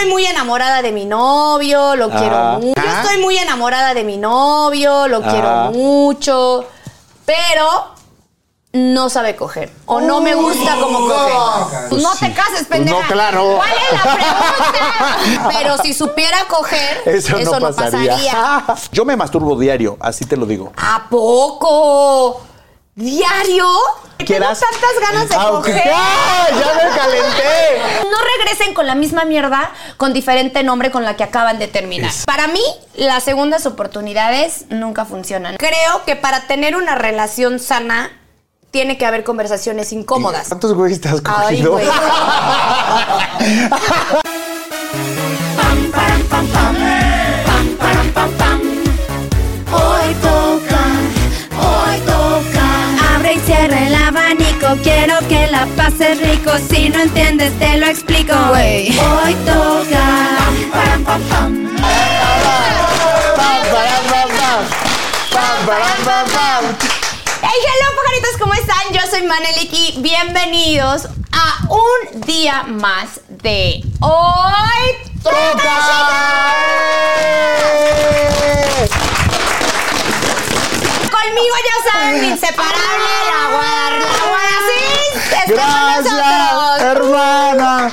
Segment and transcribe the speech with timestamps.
[0.00, 2.82] Estoy muy enamorada de mi novio, lo quiero mucho.
[2.82, 6.64] Yo estoy muy enamorada de mi novio, lo quiero mucho.
[7.26, 7.66] Pero
[8.72, 9.70] no sabe coger.
[9.84, 11.96] O no me gusta cómo coge.
[12.00, 12.98] no te cases, pendeja.
[12.98, 13.56] no, claro.
[13.56, 15.48] ¿Cuál es la pregunta?
[15.58, 18.64] Pero si supiera coger, eso, no, pasaría.
[18.92, 20.72] Yo me masturbo diario, así te lo digo.
[20.78, 22.40] ¿A poco?
[23.00, 23.66] ¿Diario?
[24.18, 24.60] ¿Quieras?
[24.60, 25.92] Tengo tantas ganas de Aunque- coger.
[25.94, 26.46] ¡Ah!
[26.50, 28.04] ¡Ya me calenté!
[28.10, 32.10] No regresen con la misma mierda con diferente nombre con la que acaban de terminar.
[32.26, 32.60] Para mí,
[32.94, 35.56] las segundas oportunidades nunca funcionan.
[35.56, 38.10] Creo que para tener una relación sana
[38.70, 40.48] tiene que haber conversaciones incómodas.
[40.48, 41.86] ¿Cuántos güeyes Ay, güey.
[54.78, 56.52] Quiero que la pases rico.
[56.70, 58.32] Si no entiendes, te lo explico.
[58.32, 58.94] Hoy
[59.44, 60.04] toca.
[60.72, 61.22] Pam, param, pam,
[65.32, 66.64] pam, param, pam, pam.
[67.42, 68.92] Hey, hello, pajaritos, ¿cómo están?
[68.92, 75.10] Yo soy Manelik y bienvenidos a un día más de Hoy
[81.10, 87.92] Conmigo ya saben, mi inseparable, la guar, la guaracís, está con Gracias, hermana.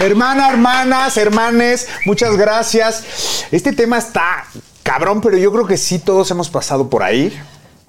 [0.00, 3.04] Hermana, hermanas, hermanes, muchas gracias.
[3.50, 4.44] Este tema está
[4.82, 7.32] cabrón, pero yo creo que sí todos hemos pasado por ahí.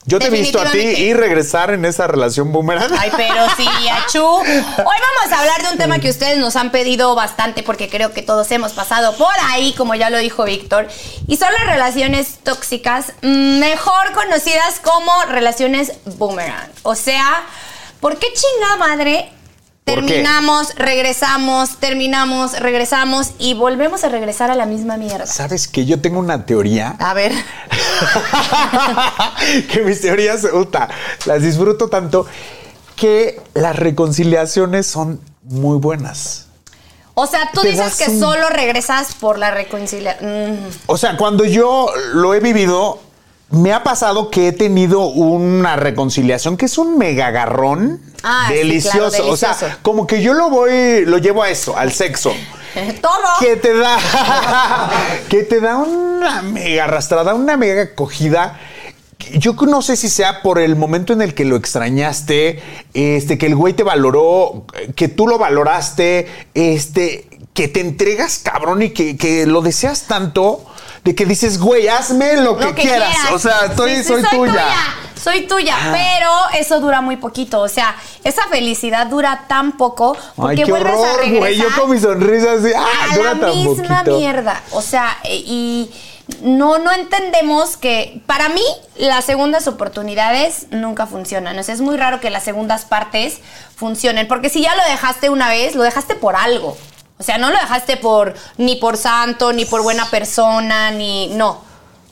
[0.06, 2.92] Yo te he visto a ti y regresar en esa relación boomerang.
[3.00, 4.24] Ay, pero sí, achú.
[4.24, 4.46] Hoy
[4.78, 8.22] vamos a hablar de un tema que ustedes nos han pedido bastante porque creo que
[8.22, 10.88] todos hemos pasado por ahí, como ya lo dijo Víctor,
[11.28, 16.70] y son las relaciones tóxicas, mm, mejor conocidas como relaciones boomerang.
[16.84, 17.46] O sea,
[18.04, 19.32] ¿por qué chingada madre
[19.86, 25.26] terminamos, regresamos, terminamos, regresamos y volvemos a regresar a la misma mierda?
[25.26, 26.98] ¿Sabes que yo tengo una teoría?
[27.00, 27.32] A ver.
[29.72, 30.90] que mis teorías, puta,
[31.26, 32.26] las disfruto tanto
[32.98, 36.48] que las reconciliaciones son muy buenas.
[37.16, 40.60] O sea, tú dices que un- solo regresas por la reconciliación.
[40.88, 43.00] O sea, cuando yo lo he vivido,
[43.54, 48.56] me ha pasado que he tenido una reconciliación que es un mega agarrón Ah, sí,
[48.56, 49.10] delicioso.
[49.10, 49.76] claro, O sea, delicioso.
[49.82, 52.32] como que yo lo voy, lo llevo a eso, al sexo.
[53.02, 53.12] Todo.
[53.40, 53.98] Que te da,
[55.30, 58.60] que te da una mega arrastrada, una mega cogida.
[59.34, 62.62] Yo no sé si sea por el momento en el que lo extrañaste,
[62.94, 64.66] este, que el güey te valoró,
[64.96, 70.66] que tú lo valoraste, este, que te entregas cabrón y que, que lo deseas tanto,
[71.04, 73.10] de que dices, güey, hazme lo que, Lo que quieras.
[73.16, 73.32] quieras.
[73.34, 74.66] O sea, estoy, Sí, sí, soy, tuya.
[75.22, 75.92] Soy tuya, Ah.
[75.94, 77.60] pero eso dura muy poquito.
[77.62, 81.56] O sea, esa felicidad dura tan poco porque Ay, qué vuelves a horror, regresar güey.
[81.58, 84.18] Yo con mi sonrisa así, ah, a dura la tan misma poquito.
[84.18, 84.62] mierda.
[84.72, 85.92] O sea, eh, y
[86.42, 88.64] no, no entendemos que para mí
[88.98, 91.58] las segundas oportunidades nunca funcionan.
[91.60, 93.40] O sea, es muy raro que las segundas partes
[93.76, 94.28] funcionen.
[94.28, 96.78] Porque si ya lo dejaste una vez, lo dejaste por algo.
[97.18, 101.28] O sea, no lo dejaste por ni por santo, ni por buena persona, ni.
[101.30, 101.62] No.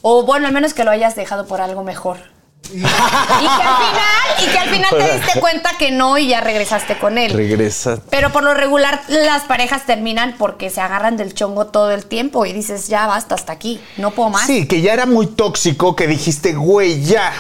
[0.01, 2.17] O bueno, al menos que lo hayas dejado por algo mejor.
[2.73, 6.39] y que al final, y que al final te diste cuenta que no y ya
[6.41, 7.33] regresaste con él.
[7.33, 7.99] Regresa.
[8.09, 12.45] Pero por lo regular las parejas terminan porque se agarran del chongo todo el tiempo
[12.45, 14.47] y dices, ya basta hasta aquí, no puedo más.
[14.47, 17.33] Sí, que ya era muy tóxico, que dijiste, güey, ya.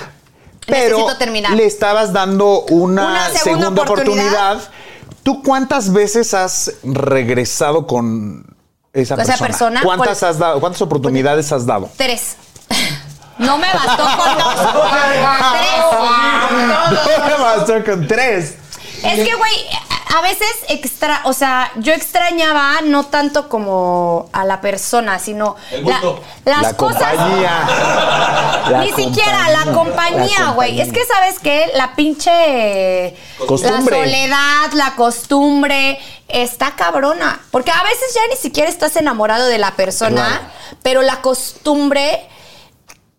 [0.67, 1.51] Pero Necesito terminar.
[1.53, 4.25] le estabas dando una, Una segunda segunda, oportunidad.
[4.57, 4.70] oportunidad.
[5.23, 8.45] ¿Tú cuántas veces has regresado con
[8.93, 9.47] esa Con esa persona?
[9.47, 11.89] persona, ¿Cuántas, has dado, ¿Cuántas oportunidades has dado?
[11.97, 12.35] Tres.
[13.41, 14.55] No me bastó con dos.
[14.91, 15.21] Tres.
[17.17, 18.55] No me bastó con tres.
[19.03, 19.67] Es que, güey,
[20.17, 26.01] a veces extra, o sea, yo extrañaba no tanto como a la persona, sino la-
[26.45, 27.13] las la cosas.
[27.15, 27.67] compañía.
[28.69, 30.79] La Ni siquiera la compañía, güey.
[30.79, 31.71] Es que, ¿sabes qué?
[31.75, 33.17] La pinche.
[33.47, 33.97] Costumbre.
[33.97, 35.99] La soledad, la costumbre.
[36.27, 37.41] Está cabrona.
[37.51, 40.77] Porque a veces ya ni siquiera estás enamorado de la persona, Claro.
[40.83, 42.27] pero la costumbre.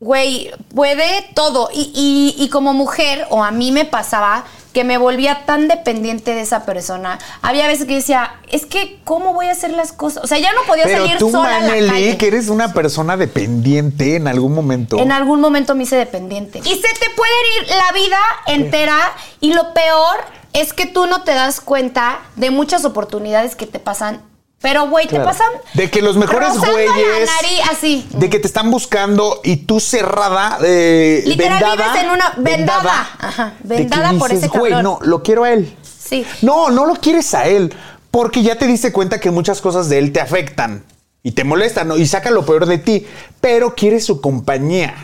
[0.00, 1.68] Güey, puede todo.
[1.72, 6.34] Y, y- y como mujer, o a mí me pasaba, que me volvía tan dependiente
[6.34, 7.18] de esa persona.
[7.42, 10.24] Había veces que decía, es que, ¿cómo voy a hacer las cosas?
[10.24, 12.18] O sea, ya no podía Pero salir tú, sola a la Maneli, calle.
[12.18, 14.98] que eres una persona dependiente en algún momento.
[14.98, 16.58] En algún momento me hice dependiente.
[16.60, 18.98] Y se te puede ir la vida entera
[19.40, 20.16] y lo peor
[20.52, 24.22] es que tú no te das cuenta de muchas oportunidades que te pasan.
[24.62, 25.24] Pero, güey, Claro.
[25.24, 25.48] te pasan...
[25.74, 27.30] De que los mejores la güeyes.
[27.42, 28.06] nariz, así.
[28.12, 31.88] De que te están buscando y tú cerrada, eh, Literal, vendada.
[31.92, 33.08] vives en una- vendada.
[33.18, 34.82] Ajá, de que vendada por ese Güey, cabrón".
[34.84, 35.76] no, lo quiero a él.
[35.82, 36.24] Sí.
[36.42, 37.74] No, no lo quieres a él.
[38.12, 40.84] Porque ya te diste cuenta que muchas cosas de él te afectan
[41.22, 41.96] y te molestan ¿no?
[41.96, 43.06] y saca lo peor de ti.
[43.40, 44.94] Pero quieres su compañía.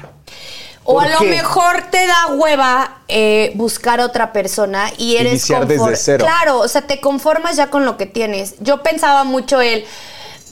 [0.91, 5.67] O ¿Por a lo mejor te da hueva eh, buscar otra persona y eres Iniciar
[5.67, 6.25] desde cero.
[6.25, 8.55] Claro, o sea, te conformas ya con lo que tienes.
[8.61, 9.85] Yo pensaba mucho el,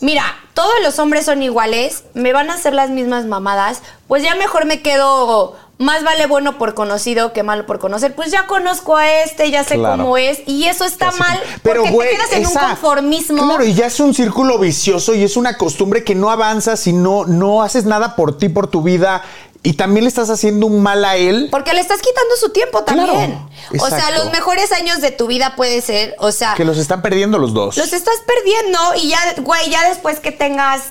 [0.03, 4.35] mira, todos los hombres son iguales, me van a hacer las mismas mamadas, pues ya
[4.35, 8.15] mejor me quedo más vale bueno por conocido que malo por conocer.
[8.15, 10.03] Pues ya conozco a este, ya sé Claro.
[10.05, 12.69] cómo es y eso está Casi- mal Pero, porque güey, te quedas en esa- un
[12.69, 13.45] conformismo.
[13.45, 16.95] Claro, y ya es un círculo vicioso y es una costumbre que no avanzas y
[16.95, 19.23] no, no haces nada por ti, por tu vida.
[19.67, 21.49] Y también le estás haciendo un mal a él.
[21.51, 23.39] Porque le estás quitando su tiempo Claro, también.
[23.81, 27.03] o sea, los mejores años de tu vida puede ser, o sea, Que los están
[27.03, 27.77] perdiendo los dos.
[27.77, 30.83] Los estás perdiendo y ya, güey, ya después que tengas,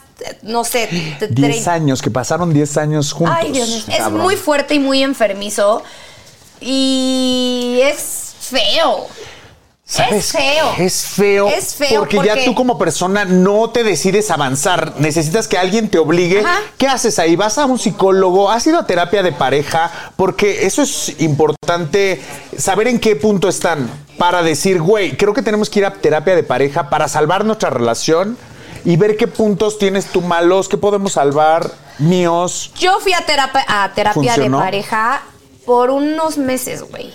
[0.42, 0.88] no sé,
[1.20, 3.36] te- 10 trein- años, que pasaron 10 años juntos.
[3.40, 3.98] Ay, Dios mío.
[3.98, 5.82] Es muy fuerte y muy enfermizo.
[6.60, 9.08] Y es feo.
[9.88, 10.74] ¿Sabes Es feo.
[10.80, 11.48] Es feo.
[11.48, 14.96] Es feo Porque, ya tú como persona no te decides avanzar.
[14.98, 16.40] Necesitas que alguien te obligue.
[16.40, 16.60] Ajá.
[16.78, 17.36] ¿Qué haces ahí?
[17.36, 18.50] ¿Vas a un psicólogo?
[18.50, 19.92] ¿Has ido a terapia de pareja?
[20.16, 22.20] Porque eso es importante
[22.58, 23.88] saber en qué punto están.
[24.18, 27.70] Para decir, güey, creo que tenemos que ir a terapia de pareja para salvar nuestra
[27.70, 28.38] relación
[28.86, 32.72] y ver qué puntos tienes tú malos, qué podemos salvar, míos.
[32.80, 35.22] Yo fui a terapia, a terapia de pareja
[35.66, 37.14] por unos meses, güey.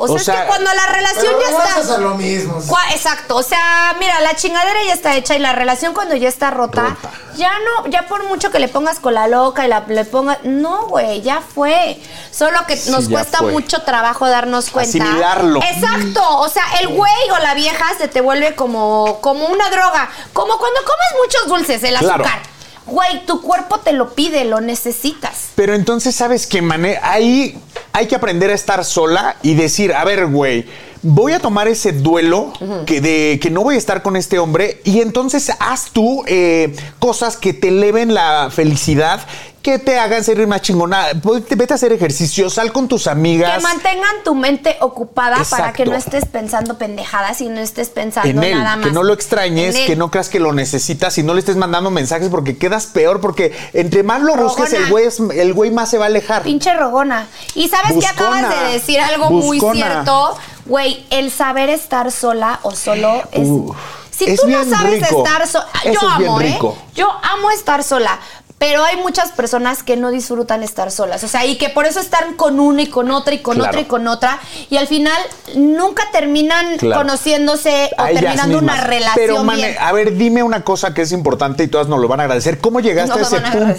[0.00, 1.94] O sea, O es que cuando la relación Pero ya está.
[1.94, 2.62] a lo mismo.
[2.92, 6.50] Exacto, o sea, mira, la chingadera ya está hecha y la relación cuando ya está
[6.50, 7.10] rota, Rota.
[7.36, 10.38] ya no, ya por mucho que le pongas con la loca y la, le pongas,
[10.44, 12.00] no, güey, ya fue.
[12.30, 13.50] Solo que Sí, nos cuesta fue.
[13.50, 15.02] mucho trabajo darnos cuenta.
[15.02, 15.60] Asimilarlo.
[15.64, 20.08] Exacto, o sea, el güey o la vieja se te vuelve como, como una droga,
[20.32, 22.24] como cuando comes muchos dulces, el Claro.
[22.24, 22.40] azúcar.
[22.88, 25.50] Güey, tu cuerpo te lo pide, lo necesitas.
[25.54, 26.98] Pero entonces, ¿sabes qué, Mané?
[27.02, 27.58] Ahí
[27.92, 30.64] hay que aprender a estar sola y decir, a ver, güey,
[31.02, 32.52] voy a tomar ese duelo
[32.86, 36.74] que de que no voy a estar con este hombre y entonces haz tú eh,
[36.98, 39.20] cosas que te eleven la felicidad,
[39.62, 41.06] que te hagan ser más chingona.
[41.22, 43.56] Vete vete a hacer ejercicio, sal con tus amigas.
[43.56, 48.28] Que mantengan tu mente ocupada para que no estés pensando pendejadas y no estés pensando
[48.30, 48.86] en él, nada más.
[48.86, 51.90] que no lo extrañes, que no creas que lo necesitas y no le estés mandando
[51.90, 54.84] mensajes porque quedas peor porque entre más lo busques Rogona.
[54.86, 56.42] el güey es- el güey más se va a alejar.
[56.44, 57.26] Pinche rogona.
[57.54, 58.38] Y sabes que Buscona.
[58.38, 60.36] acabas de decir algo muy cierto,
[60.68, 63.48] güey, el saber estar sola o solo es.
[63.48, 63.76] Uf,
[64.10, 65.24] si es tú no sabes rico.
[65.24, 66.58] estar sola, yo amo, ¿eh?
[66.94, 68.18] Yo amo estar sola.
[68.58, 71.22] Pero hay muchas personas que no disfrutan estar solas.
[71.22, 73.68] O sea, y que por eso están con una y con otra y con Claro.
[73.70, 74.40] otra y con otra.
[74.68, 75.16] Y al final
[75.54, 77.02] nunca terminan Claro.
[77.02, 79.14] conociéndose o a terminando una relación.
[79.14, 79.76] Pero, bien.
[79.78, 82.58] a ver, dime una cosa que es importante y todas nos lo van a agradecer.
[82.60, 83.78] ¿Cómo llegaste a ese agradecer.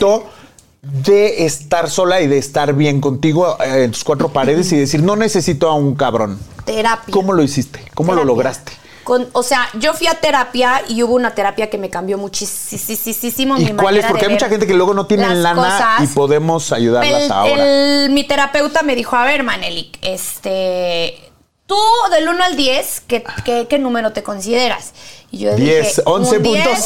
[0.81, 5.03] De estar sola y de estar bien contigo eh, en tus cuatro paredes y decir,
[5.03, 6.39] no necesito a un cabrón?
[6.65, 7.11] Terapia.
[7.13, 7.83] ¿Cómo lo hiciste?
[7.95, 8.71] ¿Cómo lo lograste?
[9.03, 13.55] Con, o sea, yo fui a terapia y hubo una terapia que me cambió muchísimo
[13.57, 14.05] mi ¿Y cuál es?
[14.05, 18.03] Porque de hay mucha gente que luego no tiene lana y podemos ayudarlas El- ahora.
[18.03, 21.28] el- mi terapeuta me dijo, a ver, Manelik, este...
[21.69, 21.77] Tú,
[22.11, 24.91] del 1 al 10, ¿qué, qué, qué número te consideras?
[25.29, 26.39] Y yo 10, dije, un 11.5.
[26.41, 26.77] 10.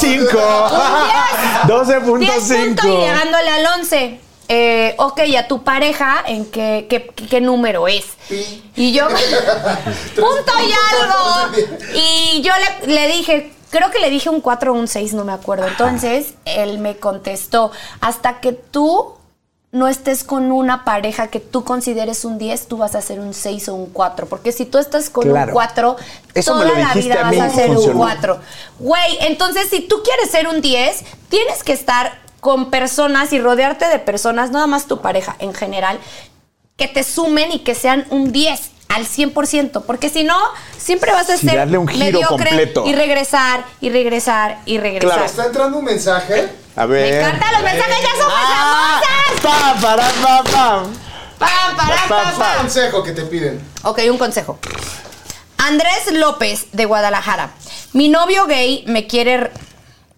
[1.87, 2.99] 10 puntos y 12.5.
[2.99, 4.19] llegándole al 11.
[4.49, 8.07] Eh, ok, ¿y a tu pareja en qué, qué, qué número es?
[8.75, 9.07] Y yo,
[10.15, 11.63] punto y algo.
[11.95, 12.51] Y yo
[12.85, 15.65] le, le dije, creo que le dije un 4 o un 6, no me acuerdo.
[15.65, 17.71] Entonces, él me contestó,
[18.01, 19.15] hasta que tú
[19.73, 23.33] no estés con una pareja que tú consideres un 10, tú vas a ser un
[23.33, 24.27] 6 o un 4.
[24.27, 25.47] Porque si tú estás con Claro.
[25.49, 25.95] un 4,
[26.35, 27.97] Eso me toda la vida a vas a ser un funcionó.
[27.99, 28.39] 4.
[28.79, 33.87] Güey, entonces si tú quieres ser un 10, tienes que estar con personas y rodearte
[33.87, 35.97] de personas, nada más tu pareja en general,
[36.77, 40.37] que te sumen y que sean un 10 al 100%, porque si no,
[40.77, 42.83] siempre vas a ser darle un giro mediocre completo.
[42.85, 45.09] y regresar y regresar y regresar.
[45.09, 45.25] Claro.
[45.25, 46.49] Está entrando un mensaje.
[46.75, 47.13] A Me ver.
[47.23, 49.01] encantan los mensajes, ya somos Ah,
[49.41, 49.41] famosas.
[49.41, 50.83] pa, para, pa, pa.
[51.39, 52.37] Pam, param, Pa, pam, pa.
[52.39, 52.57] pam.
[52.61, 53.59] Consejo que te piden.
[53.83, 54.59] Ok, un consejo.
[55.57, 57.51] Andrés López de Guadalajara.
[57.93, 59.51] Mi novio gay me quiere.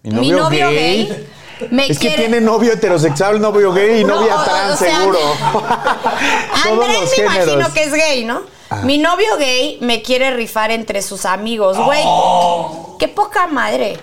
[0.02, 1.28] ¿Mi novio gay?
[1.70, 2.16] me Es que quiere.
[2.24, 5.18] tiene novio heterosexual, novio gay y No, novia o trans, sea, seguro.
[5.52, 7.72] Todos Andrés los me imagino géneros.
[7.72, 8.42] que es gay, ¿no?
[8.82, 12.02] Mi novio gay me quiere rifar entre sus amigos, güey.
[12.04, 12.96] Oh.
[12.98, 13.98] Qué poca madre.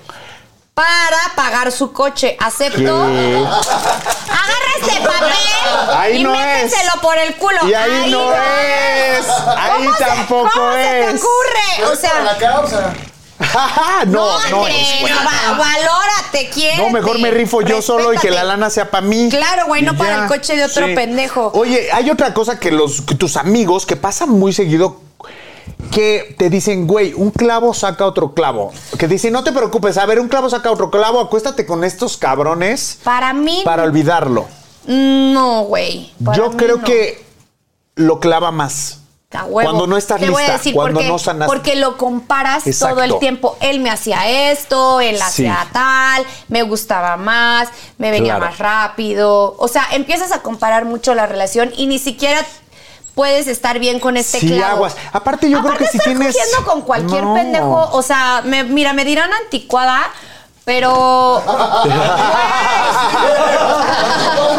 [0.73, 2.35] Para pagar su coche.
[2.39, 2.77] ¿Acepto?
[2.79, 3.45] ¿Qué?
[3.45, 5.33] Agarra este papel
[5.97, 6.63] Ahí y no es.
[6.63, 7.59] méteselo por el culo.
[7.67, 9.27] Y ahí no es.
[9.55, 11.21] Ahí ¿Cómo se- tampoco ¿Cómo se te es.
[11.21, 11.91] ocurre?
[11.91, 12.93] O sea, la causa.
[14.07, 15.11] No, no, es, güey.
[15.13, 16.77] no, va- valórate, quién.
[16.77, 19.29] No, mejor me rifo yo solo y que la lana sea para mí.
[19.29, 20.21] Claro, güey, no Y para ya.
[20.23, 21.51] el coche de otro pendejo.
[21.55, 25.01] Oye, hay otra cosa que los que tus amigos, que pasa muy seguido,
[25.91, 28.71] que te dicen, güey, un clavo saca otro clavo.
[28.99, 32.17] Que dicen, no te preocupes, a ver, un clavo saca otro clavo, acuéstate con estos
[32.17, 34.47] cabrones Para mí, para olvidarlo.
[34.87, 36.11] no, güey.
[36.23, 36.83] Para Yo mí creo no.
[36.83, 37.23] que
[37.95, 38.99] lo clava más.
[39.35, 39.69] A huevo.
[39.69, 41.09] Cuando no estás Te voy a lista, decir cuando por qué.
[41.09, 41.53] no sanaste.
[41.53, 42.95] Porque lo comparas Exacto.
[42.95, 43.57] todo el tiempo.
[43.61, 45.21] Él me hacía esto, él Sí.
[45.23, 48.45] hacía tal, me gustaba más, me venía Claro.
[48.51, 49.55] más rápido.
[49.57, 52.45] O sea, empiezas a comparar mucho la relación y ni siquiera
[53.15, 54.75] puedes estar bien con este Sí, clavo.
[54.77, 54.95] aguas.
[55.11, 56.35] Aparte, yo creo que si tienes-
[56.65, 57.33] con cualquier No.
[57.33, 60.01] pendejo, o sea, me- mira, me dirán anticuada,
[60.65, 61.43] pero...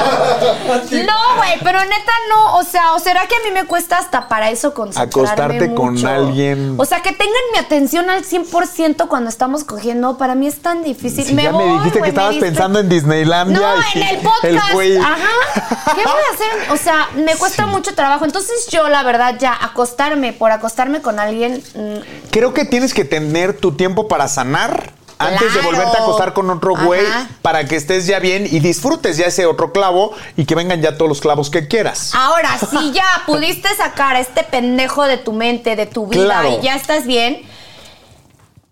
[0.38, 4.28] No, güey, pero neta no, o sea, o será que a mí me cuesta hasta
[4.28, 6.74] para eso concentrarme Acostarte con alguien.
[6.78, 10.82] O sea, que tengan mi atención al 100% cuando estamos cogiendo, para mí es tan
[10.82, 11.24] difícil.
[11.24, 13.58] Si me ya me dijiste que estabas pensando en Disneylandia.
[13.58, 14.72] No, y en el podcast.
[14.72, 15.94] güey- Ajá.
[15.94, 16.72] ¿Qué voy a hacer?
[16.72, 18.24] O sea, me cuesta mucho trabajo.
[18.24, 23.04] Entonces yo, la verdad, ya acostarme por acostarme con alguien, mm, Creo que tienes que
[23.04, 27.28] tener tu tiempo para sanar antes de volverte a acostar con otro güey Ajá.
[27.42, 30.96] para que estés ya bien y disfrutes ya ese otro clavo y que vengan ya
[30.96, 32.10] todos los clavos que quieras.
[32.14, 36.58] Ahora, si ya pudiste sacar a este pendejo de tu mente, de tu vida Claro.
[36.58, 37.42] y ya estás bien,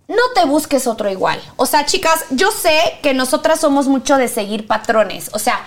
[0.08, 1.40] no te busques otro igual.
[1.56, 5.30] O sea, chicas, yo sé que nosotras somos mucho de seguir patrones.
[5.32, 5.60] O sea,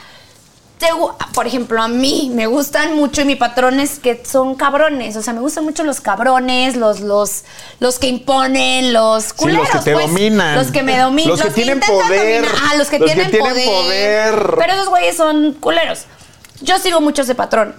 [1.33, 5.15] por ejemplo, a mí me gustan mucho y mi patrones que son cabrones.
[5.15, 7.43] O sea, me gustan mucho los cabrones, los, los,
[7.79, 9.61] los que imponen, los Sí, culeros.
[9.63, 10.55] los que te pues, dominan.
[10.55, 11.29] Los que me dominan.
[11.31, 12.41] Los que tienen intentan poder.
[12.45, 12.61] dominar.
[12.71, 14.35] Ah, los que Los que tienen, tienen poder.
[14.35, 14.55] poder.
[14.59, 16.03] Pero esos güeyes son culeros.
[16.61, 17.75] Yo sigo mucho ese patrón.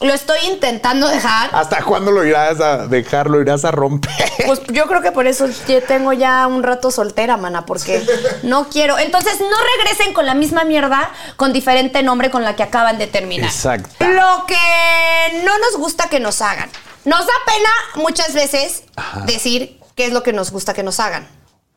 [0.00, 1.50] Lo estoy intentando dejar.
[1.52, 3.28] ¿Hasta cuándo lo irás a dejar?
[3.28, 4.10] ¿Lo irás a romper?
[4.46, 8.02] Pues yo creo que por eso ya tengo ya un rato soltera, mana, porque
[8.42, 8.98] no quiero.
[8.98, 13.06] Entonces no regresen con la misma mierda con diferente nombre con la que acaban de
[13.06, 13.50] terminar.
[13.50, 13.88] Exacto.
[14.00, 16.70] Lo que no nos gusta que nos hagan.
[17.04, 18.84] Nos da pena muchas veces
[19.26, 21.28] decir qué es lo que nos gusta que nos hagan.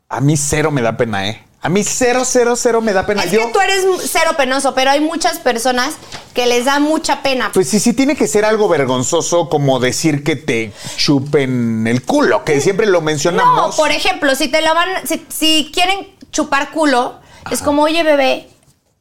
[0.07, 1.45] A mí cero me da pena, ¿eh?
[1.63, 3.23] A mí cero, cero, cero me da pena.
[3.23, 5.93] Es Yo, que tú eres cero penoso, pero hay muchas personas
[6.33, 7.51] que les da mucha pena.
[7.53, 12.43] pues sí, sí tiene que ser algo vergonzoso como decir que te chupen el culo,
[12.43, 13.75] que siempre lo No, mencionamos.
[13.75, 18.49] por ejemplo, si te la van, si, si quieren chupar culo, es como, oye, bebé,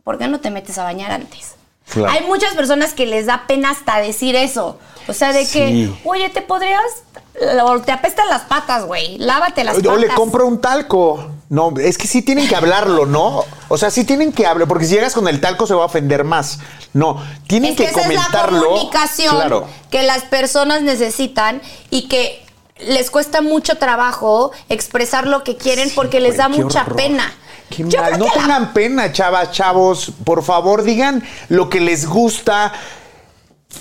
[0.05, 1.57] ¿por qué no te metes a bañar antes?
[1.93, 2.11] Claro.
[2.11, 4.79] Hay muchas personas que les da pena hasta decir eso.
[5.09, 5.53] O sea, de Sí.
[5.59, 6.81] que, oye, te podrías,
[7.65, 10.01] o te apestan las patas, güey, lávate las O patas.
[10.01, 11.29] le compro un talco.
[11.49, 13.45] No, es que sí tienen que hablarlo, ¿no?
[13.69, 15.87] O sea, sí tienen que hablar, porque si llegas con el talco se va a
[15.87, 16.61] ofender más.
[16.95, 18.65] No, tienen Es que, que, esa es la comentarlo.
[18.69, 19.67] comunicación Claro.
[19.91, 22.43] que las personas necesitan y que
[22.87, 26.97] les cuesta mucho trabajo expresar lo que quieren porque les da mucha horror.
[26.97, 27.33] pena.
[27.71, 28.19] Qué Yo mal.
[28.19, 30.13] No la- tengan pena, chavas, chavos.
[30.25, 32.73] Por favor, digan lo que les gusta.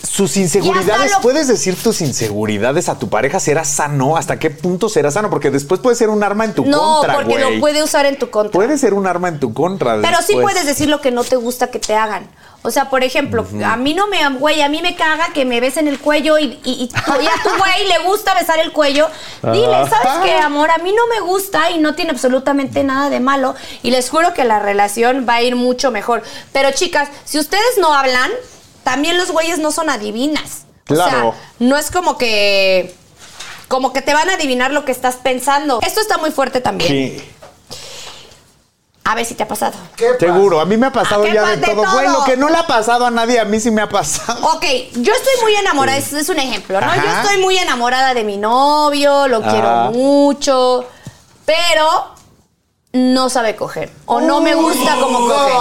[0.08, 4.18] Sus inseguridades, lo- puedes decir tus inseguridades a tu pareja, ¿será sano?
[4.18, 5.30] ¿Hasta qué punto será sano?
[5.30, 7.56] Porque después puede ser un arma en tu No, contra, porque güey.
[7.56, 8.52] lo puede usar en tu contra.
[8.52, 10.02] Puede ser un arma en tu contra.
[10.02, 12.28] Pero sí puedes decir lo que no te gusta que te hagan.
[12.64, 15.60] O sea, por ejemplo, a mí no me, güey, a mí me caga que me
[15.60, 19.08] besen el cuello y, y, y y a tu güey le gusta besar el cuello.
[19.42, 20.70] Dile, ¿sabes qué, amor?
[20.70, 23.56] A mí no me gusta y no tiene absolutamente nada de malo.
[23.82, 26.22] Y les juro que la relación va a ir mucho mejor.
[26.54, 28.30] Pero chicas, si ustedes no hablan,
[28.84, 30.64] también los güeyes no son adivinas.
[30.90, 31.32] O Claro.
[31.34, 32.96] sea, no es como que...
[33.68, 35.80] Como que te van a adivinar lo que estás pensando.
[35.82, 36.90] Esto está muy fuerte también.
[36.92, 37.24] Sí.
[39.04, 39.74] A ver si te ha pasado.
[39.96, 40.20] ¿Qué pasa?
[40.20, 41.92] Seguro, a mí me ha pasado ¿A qué ya pa- de de todo.
[41.94, 42.20] Güey, todo?
[42.20, 44.46] lo que no le ha pasado a nadie, a mí sí me ha pasado.
[44.54, 46.96] Ok, yo estoy muy enamorada, es, es un ejemplo, ¿no?
[46.96, 49.92] Yo estoy muy enamorada de mi novio, lo quiero Ah.
[49.94, 50.86] mucho,
[51.46, 52.14] pero
[52.94, 53.92] no sabe coger.
[54.06, 55.54] O no me gusta cómo coge.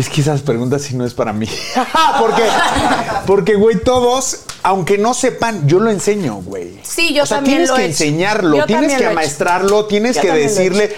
[0.00, 1.46] Es que esas preguntas sí no es para mí.
[2.18, 2.42] porque,
[3.26, 6.80] porque, güey, todos, aunque no sepan, yo lo enseño, güey.
[6.82, 9.84] Sí, yo o sea, también tienes lo que he enseñarlo, Yo tienes que he amaestrarlo,
[9.84, 10.96] tienes Yo que he decirle,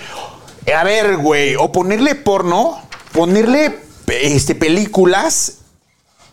[0.72, 2.80] a ver, güey, o ponerle porno,
[3.10, 5.54] ponerle este, películas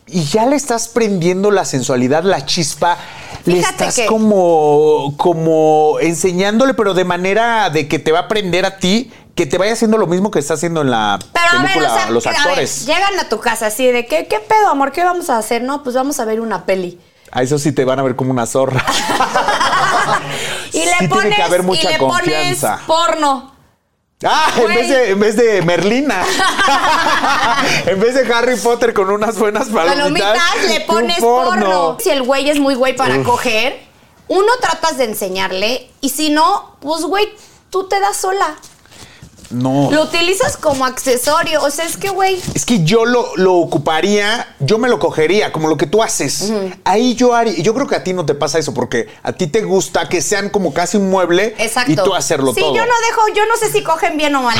[0.05, 2.99] y ya le estás prendiendo la sensualidad, la chispa.
[3.45, 8.65] le estás que- como, como enseñándole, pero de manera de que te va a aprender
[8.65, 11.51] a ti, que te vaya haciendo lo mismo que está haciendo en la Pero a
[11.61, 12.85] ver, película o sea, los a ver, actores.
[12.85, 14.91] llegan a tu casa así de, ¿qué, ¿qué pedo, amor?
[14.91, 15.61] ¿Qué vamos a hacer?
[15.61, 16.99] No, pues vamos a ver una peli.
[17.31, 18.83] A eso sí te van a ver como una zorra.
[20.71, 22.79] Y Sí le tiene pones, que haber y mucha le pones confianza.
[22.85, 23.55] porno.
[24.23, 26.23] Ah, en vez, de, en vez de Merlina.
[27.85, 30.37] en vez de Harry Potter con unas buenas palomitas.
[30.37, 31.97] Palomitas, le pones porno.
[31.99, 33.79] Si el güey es muy güey para coger,
[34.27, 37.29] uno tratas de enseñarle y si no, pues güey,
[37.69, 38.55] tú te das sola.
[39.49, 39.89] No.
[39.91, 41.63] Lo utilizas como accesorio.
[41.63, 45.51] O sea, es que, güey, Es que yo lo, lo ocuparía, yo me lo cogería,
[45.51, 46.51] como lo que tú haces.
[46.83, 49.47] Ahí yo haría, yo creo que a ti no te pasa eso, porque a ti
[49.47, 51.91] te gusta que sean como casi un mueble exacto.
[51.91, 52.75] y tú hacerlo sí, todo.
[52.75, 54.57] yo no dejo, yo no sé si cogen bien o mal.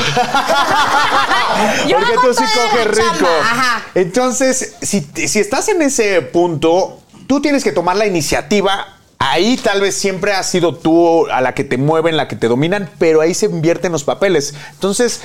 [1.86, 3.28] Yo porque hago tú sí coges rico.
[3.42, 3.84] Ajá.
[3.94, 8.99] Entonces, si, si estás en ese punto, tú tienes que tomar la iniciativa.
[9.22, 12.48] Ahí tal vez siempre has sido tú a la que te mueven, la que te
[12.48, 14.54] dominan, pero ahí se invierten los papeles.
[14.72, 15.20] Entonces,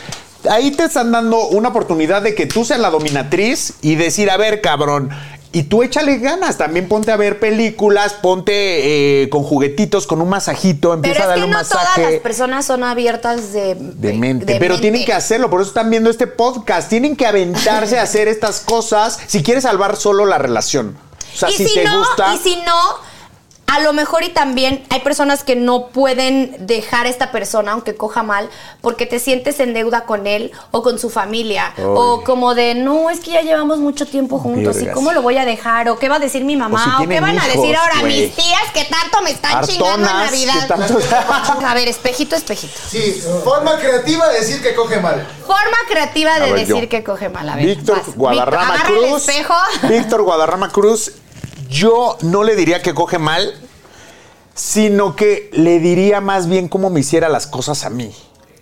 [0.50, 4.36] ahí te están dando una oportunidad de que tú seas la dominatriz y decir, a
[4.36, 5.12] ver, cabrón.
[5.54, 10.28] Y tú échale ganas, también ponte a ver películas, ponte eh, con juguetitos, con un
[10.28, 13.54] masajito, Pero empieza es a darle que un no masaje todas las personas son abiertas
[13.54, 14.46] de, de mente.
[14.46, 14.82] de pero mente.
[14.82, 16.90] tienen que hacerlo, por eso están viendo este podcast.
[16.90, 20.98] Tienen que aventarse a hacer estas cosas si quieres salvar solo la relación.
[21.34, 22.36] O sea, y si, si, te no, gusta.
[22.36, 23.15] y si no,
[23.68, 27.96] a lo mejor y también hay personas que no pueden dejar a esta persona, aunque
[27.96, 31.74] coja mal, porque te sientes en deuda con él o con su familia.
[31.84, 35.38] O como de, no, es que ya llevamos mucho tiempo juntos, ¿y cómo lo voy
[35.38, 35.90] a dejar?
[35.90, 36.80] ¿O qué va a decir mi mamá?
[36.96, 40.08] O si ¿O, qué van a decir ahora mis tías que tanto me están chingando
[40.10, 40.68] en Navidad?
[40.68, 41.00] tanto-
[41.66, 42.80] A ver, espejito, espejito.
[42.88, 45.28] Sí, forma creativa de decir que coge mal.
[45.46, 46.90] Forma creativa de ver, decir yo.
[46.90, 47.50] que coge mal.
[47.50, 48.16] A ver, Víctor vas.
[48.16, 49.10] Guadarrama Víctor, agarra Cruz.
[49.10, 49.54] el espejo.
[49.90, 51.12] Víctor Guadarrama Cruz.
[51.70, 53.54] Yo no le diría que coge mal,
[54.54, 58.14] sino que le diría más bien cómo me hiciera las cosas a mí.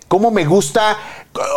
[0.08, 0.96] Cómo me gusta,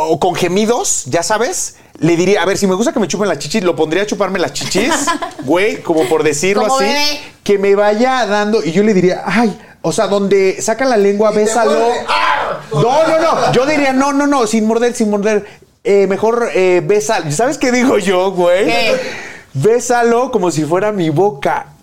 [0.01, 1.75] o con gemidos, ya sabes.
[1.99, 4.05] Le diría, a ver, si me gusta que me chupen las chichis, lo pondría a
[4.05, 4.93] chuparme las chichis,
[5.43, 6.85] güey, como por decirlo Como así.
[6.85, 7.19] bebé.
[7.43, 11.31] Que me vaya dando, y yo le diría, ay, o sea, donde saca la lengua,
[11.31, 11.87] bésalo.
[12.07, 12.59] ¡Ah!
[12.71, 13.51] No, no, no.
[13.53, 15.45] Yo diría, no, no, no, sin morder, sin morder.
[15.83, 17.31] Eh, mejor eh, bésalo.
[17.31, 18.65] ¿Sabes qué digo yo, güey?
[18.65, 18.95] ¿Qué?
[19.61, 21.73] Bésalo como si fuera mi boca.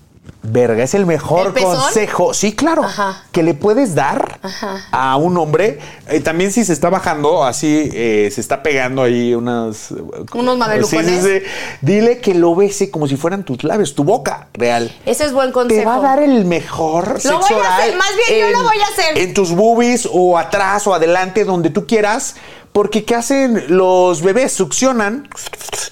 [0.46, 2.34] Verga, es el mejor consejo.
[2.34, 2.84] Sí, claro.
[2.84, 3.24] Ajá.
[3.32, 4.86] Que le puedes dar Ajá.
[4.90, 5.78] a un hombre.
[6.08, 9.92] Eh, también si se está bajando, así eh, se está pegando ahí unas.
[10.34, 11.22] Unos mamelucones.
[11.24, 11.46] Sí, sí, sí.
[11.80, 14.94] Dile que lo bese como si fueran tus labios, tu boca real.
[15.06, 15.80] Ese es buen consejo.
[15.80, 18.78] Te va a dar el mejor sexo voy a hacer, más bien yo lo voy
[18.78, 19.18] a hacer.
[19.18, 22.36] En tus boobies o atrás o adelante, donde tú quieras.
[22.74, 24.52] Porque ¿qué hacen los bebés?
[24.52, 25.28] Succionan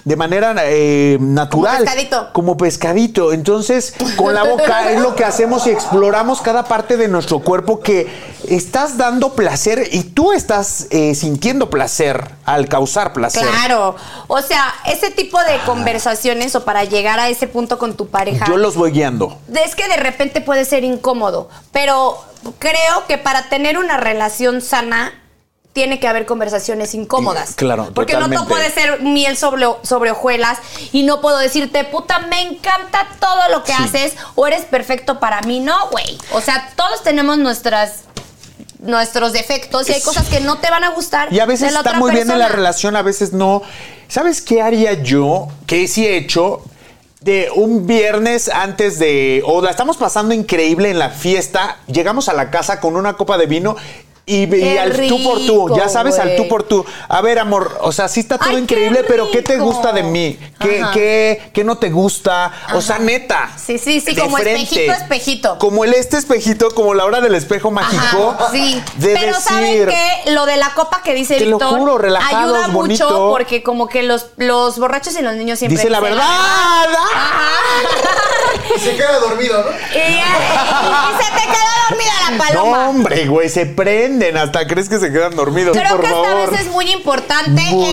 [0.05, 1.77] de manera eh, natural.
[1.77, 2.29] Como pescadito.
[2.33, 3.33] Como pescadito.
[3.33, 7.79] Entonces, con la boca es lo que hacemos y exploramos cada parte de nuestro cuerpo
[7.79, 8.07] que
[8.47, 13.47] estás dando placer y tú estás eh, sintiendo placer al causar placer.
[13.47, 13.95] Claro.
[14.27, 18.45] O sea, ese tipo de conversaciones o para llegar a ese punto con tu pareja.
[18.45, 19.37] Yo los voy guiando.
[19.53, 22.17] Es que de repente puede ser incómodo, pero
[22.59, 25.13] creo que para tener una relación sana
[25.73, 27.55] tiene que haber conversaciones incómodas.
[27.55, 30.59] Claro, Porque no todo puede ser miel sobre, sobre hojuelas
[30.91, 33.83] y no puedo decirte, puta, me encanta todo lo que Sí.
[33.83, 35.59] haces o eres perfecto para mí.
[35.59, 36.17] No, güey.
[36.31, 38.03] O sea, todos tenemos nuestras
[38.79, 41.31] nuestros defectos y hay cosas que no te van a gustar.
[41.31, 43.61] Y a veces de la está otra muy bien en la relación, a veces no.
[44.09, 45.47] ¿Sabes qué haría yo?
[45.65, 46.61] Que sí he hecho.
[47.21, 49.41] De un viernes antes de.
[49.45, 51.77] O la estamos pasando increíble en la fiesta.
[51.87, 53.77] Llegamos a la casa con una copa de vino.
[54.25, 56.85] Y, al tú por tú, ya sabes, al tú por tú.
[57.09, 59.91] A ver, amor, o sea, sí está todo Ay, qué increíble, pero ¿qué te gusta
[59.91, 60.39] de mí?
[60.61, 62.51] ¿Qué, qué, qué no te gusta?
[62.73, 63.51] O sea, neta.
[63.57, 65.57] Sí, sí, sí, como espejito, espejito.
[65.59, 68.35] Como el este espejito, como la hora del espejo mágico.
[68.39, 68.81] Ajá, sí.
[68.95, 70.31] De Pero decir, ¿saben qué?
[70.31, 73.05] Lo de la copa que dice Te lo Víctor juro, relajados, ayuda bonito.
[73.09, 76.29] mucho porque como que los, los borrachos y los niños siempre Dice la dicen verdad.
[76.29, 77.49] Ajá.
[78.75, 79.69] Y se queda dormido, ¿no?
[79.93, 82.89] y, y- y se te queda dormida la No, paloma.
[82.89, 84.37] hombre, güey, se prenden.
[84.37, 85.75] Hasta crees que se quedan dormidos.
[85.77, 86.27] Creo por que favor.
[86.27, 87.92] esta vez es muy importante.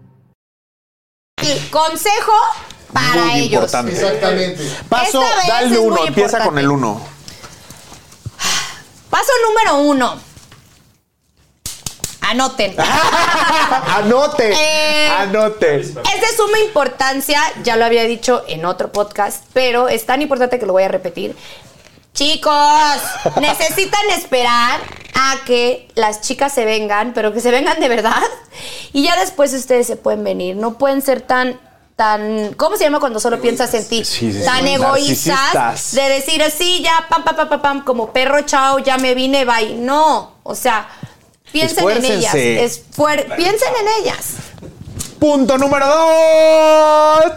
[1.69, 2.33] Consejo
[2.93, 3.53] para Muy ellos.
[3.53, 3.91] importante.
[3.93, 4.77] Exactamente.
[4.89, 7.01] Paso, dale uno, empieza con el uno.
[9.09, 10.19] Paso número uno.
[12.21, 12.75] Anoten.
[13.87, 15.81] anote, Eh, anote.
[15.81, 20.57] Es de suma importancia, ya lo había dicho en otro podcast, pero es tan importante
[20.59, 21.35] que lo voy a repetir.
[22.13, 22.97] Chicos,
[23.39, 24.81] necesitan esperar
[25.13, 28.21] a que las chicas se vengan, pero que se vengan de verdad.
[28.91, 30.55] Y ya después ustedes se pueden venir.
[30.57, 31.59] No pueden ser tan,
[31.95, 34.03] tan, ¿cómo se llama cuando solo piensas en ti?
[34.03, 34.73] Sí, sí, tan sí.
[34.73, 39.15] egoístas de decir así, ya, pam, pam, pam, pam, pam, como perro, chao, ya me
[39.15, 39.75] vine, bye.
[39.75, 40.89] No, o sea,
[41.51, 42.33] piensen en ellas.
[42.33, 44.35] Piensen en ellas.
[45.17, 47.33] Punto número dos.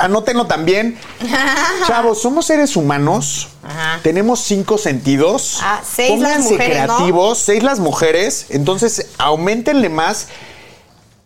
[0.00, 0.98] Anótenlo también.
[1.86, 3.51] Chavos, somos seres humanos.
[3.94, 4.02] Ajá.
[4.02, 5.58] Tenemos cinco sentidos.
[5.62, 7.38] Ah, seis las Pónganse creativos.
[7.38, 8.46] Seis las mujeres.
[8.50, 10.28] Entonces, aumentenle más.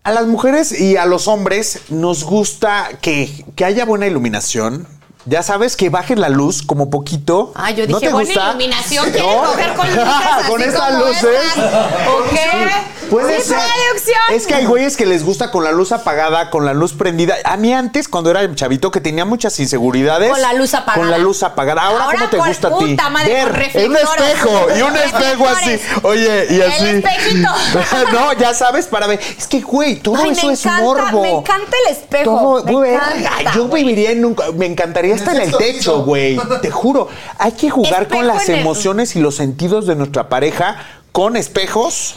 [0.02, 4.86] A las mujeres y a los hombres nos gusta que, que haya buena iluminación.
[5.26, 7.52] Ya sabes, que baje la luz como poquito.
[7.56, 8.48] Ah, yo ¿No dije, te buena gusta?
[8.50, 9.42] iluminación, ¿quieres ¿No?
[9.42, 10.04] coger con luces
[10.38, 11.24] así Con estas como luces.
[11.24, 11.64] estas?
[12.08, 12.70] ¿O qué?
[13.10, 13.58] Puede Sí, ser.
[13.58, 14.18] producción.
[14.32, 17.36] Es que hay güeyes que les gusta con la luz apagada, con la luz prendida.
[17.44, 20.30] A mí antes, cuando era chavito, que tenía muchas inseguridades.
[20.30, 20.96] Con la luz apagada.
[21.02, 21.82] Con la luz apagada.
[21.82, 22.96] Ahora, Ahora ¿cómo te con- gusta a ti?
[23.12, 24.66] madre, con un espejo.
[24.76, 25.80] Y un espejo así.
[26.02, 26.84] Oye, y El así.
[26.86, 27.48] espejito.
[28.12, 29.20] no, ya sabes, para ver.
[29.38, 31.22] Es que, güey, todo Ay, eso es encanta, morbo.
[31.22, 34.36] me encanta el espejo, Todo, me güey, encanta, ay, yo viviría en un.
[34.56, 36.38] Me encantaría estar en el techo, güey.
[36.62, 37.08] Te juro.
[37.38, 40.76] Hay que jugar Espejo con las el- emociones y los sentidos de nuestra pareja
[41.12, 42.16] con espejos,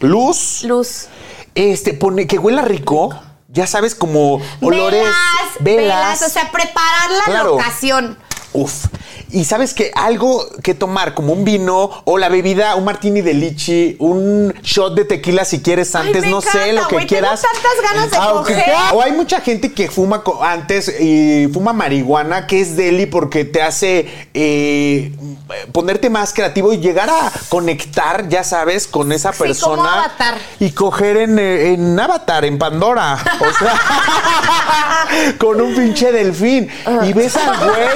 [0.00, 0.62] luz.
[0.64, 1.06] Luz.
[1.54, 3.10] Este, pone que huela rico,
[3.48, 5.02] ya sabes, como olores.
[5.02, 5.14] velas,
[5.60, 7.50] velas, o sea, preparar la Claro.
[7.56, 8.18] locación.
[8.52, 8.86] Uf.
[9.30, 13.34] Y sabes que algo que tomar, como un vino o la bebida, un martini de
[13.34, 17.42] lichi, un shot de tequila si quieres antes, no sé, lo que tengo quieras.
[17.42, 18.74] tantas ganas de Aunque- coger.
[18.94, 23.60] O hay mucha gente que fuma antes y fuma marihuana, que es deli porque te
[23.62, 25.12] hace eh,
[25.72, 29.92] ponerte más creativo y llegar a conectar, ya sabes, con esa Sí, como persona.
[30.04, 30.34] Avatar.
[30.58, 33.18] Y coger en, eh, en Avatar, en Pandora.
[33.40, 33.78] O sea,
[35.38, 36.68] con un pinche delfín.
[37.04, 37.88] Y ves al güey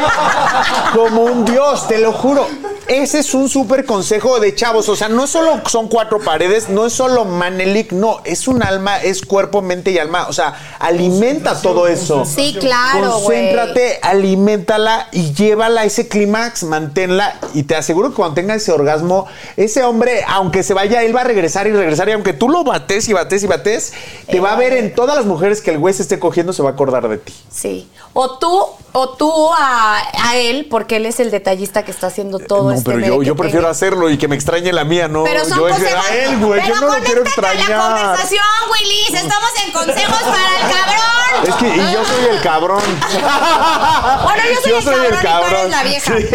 [0.95, 2.47] como un dios, te lo juro.
[2.89, 4.89] Ese es un súper consejo de chavos.
[4.89, 9.01] O sea, no solo son cuatro paredes, no es solo Manelik, no, es un alma,
[9.01, 10.27] es cuerpo, mente y alma.
[10.29, 12.25] O sea, alimenta todo eso.
[12.25, 13.13] Sí, claro.
[13.13, 17.39] Concéntrate, aliméntala y llévala a ese clímax, manténla.
[17.55, 21.21] Y te aseguro que cuando tenga ese orgasmo, ese hombre, aunque se vaya, él va
[21.21, 22.09] a regresar y regresar.
[22.09, 23.93] Y aunque tú lo bates y bates y bates,
[24.29, 26.63] te va a ver en todas las mujeres que el güey se esté cogiendo, se
[26.63, 27.33] va a acordar de ti.
[27.51, 27.89] Sí.
[28.13, 32.38] O tú, o tú a, a él, porque él es el detallista que está haciendo
[32.38, 33.70] todo no, este pero yo, yo prefiero tenga.
[33.70, 35.25] hacerlo y que me extrañe la mía, no.
[35.25, 36.05] Pero son yo consejos.
[36.05, 36.61] a él, güey.
[36.61, 37.70] Pero Yo no lo quiero extrañar.
[37.70, 39.22] la conversación, Willis.
[39.22, 41.48] Estamos en consejos para el cabrón.
[41.48, 42.83] Es que, y yo soy el cabrón.
[44.22, 46.16] Bueno, yo soy, el, cabrón y tú eres la vieja.
[46.18, 46.27] Sí.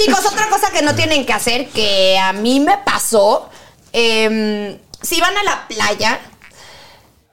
[0.04, 3.48] Chicos, otra cosa que no tienen que hacer, que a mí me pasó,
[3.92, 6.20] em, si van a la playa,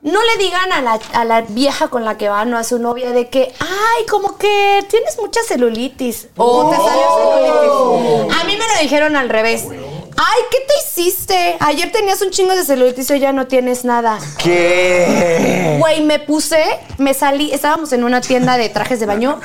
[0.01, 2.79] no le digan a la, a la vieja con la que van o a su
[2.79, 8.39] novia de que, ay, como que tienes mucha celulitis o te salió celulitis.
[8.39, 9.65] A mí me lo dijeron al revés.
[9.69, 11.57] Ay, ¿qué te hiciste?
[11.59, 14.19] Ayer tenías un chingo de celulitis y hoy ya no tienes nada.
[14.38, 15.77] ¿Qué?
[15.79, 16.63] Güey, me puse,
[16.97, 19.39] me salí, estábamos en una tienda de trajes de baño.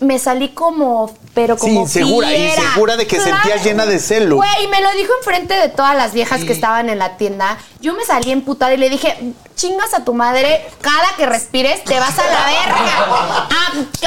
[0.00, 2.62] Me salí como, pero Sí, como insegura, fiera.
[2.62, 4.36] insegura de que sentías llena de celo.
[4.36, 7.58] Güey, me lo dijo enfrente de todas las viejas que estaban en la tienda.
[7.80, 12.00] Yo me salí emputada y le dije, chingas a tu madre, cada que respires te
[12.00, 13.48] vas a la verga.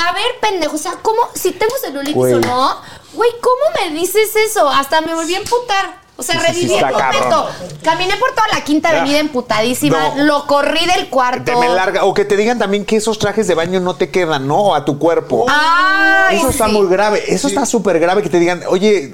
[0.02, 2.34] A, a ver, pendejo, o sea, ¿cómo, si tengo celulitis Güey.
[2.34, 2.82] o no?
[3.14, 4.68] Güey, ¿cómo me dices eso?
[4.70, 6.07] Hasta me volví a emputar.
[6.20, 6.98] O sea, Sí, sí, sí, reviví el momento.
[7.30, 7.46] cabrón.
[7.84, 8.98] Caminé por toda la quinta Ya.
[9.02, 10.16] avenida emputadísima.
[10.16, 10.24] No.
[10.26, 11.44] Lo corrí del cuarto.
[11.52, 12.06] Te me larga.
[12.06, 14.74] O que te digan también que esos trajes de baño no te quedan, ¿no?
[14.74, 15.46] A tu cuerpo.
[15.48, 16.72] Ay, Eso está sí.
[16.72, 17.24] muy grave.
[17.28, 19.14] Eso está súper grave que te digan, oye,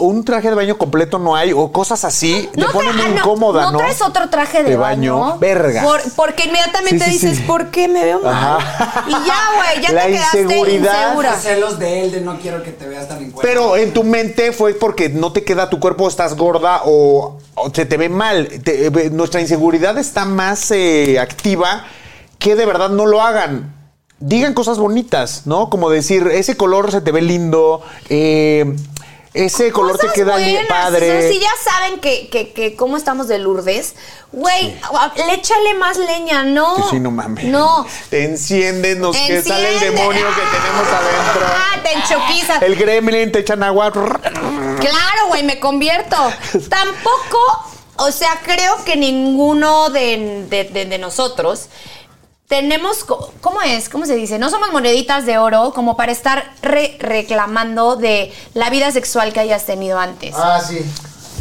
[0.00, 2.48] un traje de baño completo no hay, o cosas así.
[2.52, 3.72] te No ponen tra- muy no, incómoda, ¿no?
[3.72, 3.78] ¿no?
[3.78, 5.82] traes otro traje de, De baño, verga.
[5.82, 7.44] Por- porque inmediatamente Sí, sí, dices, sí.
[7.44, 8.32] ¿por qué me veo mal?
[8.34, 9.04] Ajá.
[9.06, 9.18] Y ya,
[9.56, 11.02] güey, ya La te quedaste inseguridad.
[11.04, 11.30] insegura.
[11.32, 13.42] Los celos de él, de no quiero que te veas tan encuadrado.
[13.42, 17.70] Pero en tu mente fue porque no te queda tu cuerpo, estás gorda o, o
[17.74, 18.48] se te ve mal.
[18.64, 21.84] Te- eh, nuestra inseguridad está más eh, activa
[22.38, 23.76] que de verdad no lo hagan.
[24.22, 25.70] Digan cosas bonitas, ¿no?
[25.70, 28.76] Como decir, ese color se te ve lindo, eh,
[29.32, 31.18] ese color te queda buenas, padre.
[31.18, 33.94] o sea, si ya saben que, que, que cómo estamos de Lourdes,
[34.32, 34.74] güey,
[35.26, 36.76] le échale más leña, ¿no?
[36.76, 37.44] Sí, sí, no mames.
[37.44, 37.86] No.
[38.08, 40.00] Te encienden, nos que sale el Enciende.
[40.00, 41.46] demonio que tenemos adentro.
[41.46, 42.62] Ah, te enchoquizas.
[42.62, 43.92] El gremlin te echan agua.
[43.92, 46.16] Claro, güey, me convierto.
[46.68, 47.38] Tampoco,
[47.96, 51.66] o sea, creo que ninguno de, de- de- de nosotros
[52.50, 53.04] tenemos,
[53.40, 53.88] ¿cómo es?
[53.88, 54.38] ¿Cómo se dice?
[54.38, 59.40] No somos moneditas de oro como para estar re- reclamando de la vida sexual que
[59.40, 60.34] hayas tenido antes.
[60.36, 60.80] Ah, sí.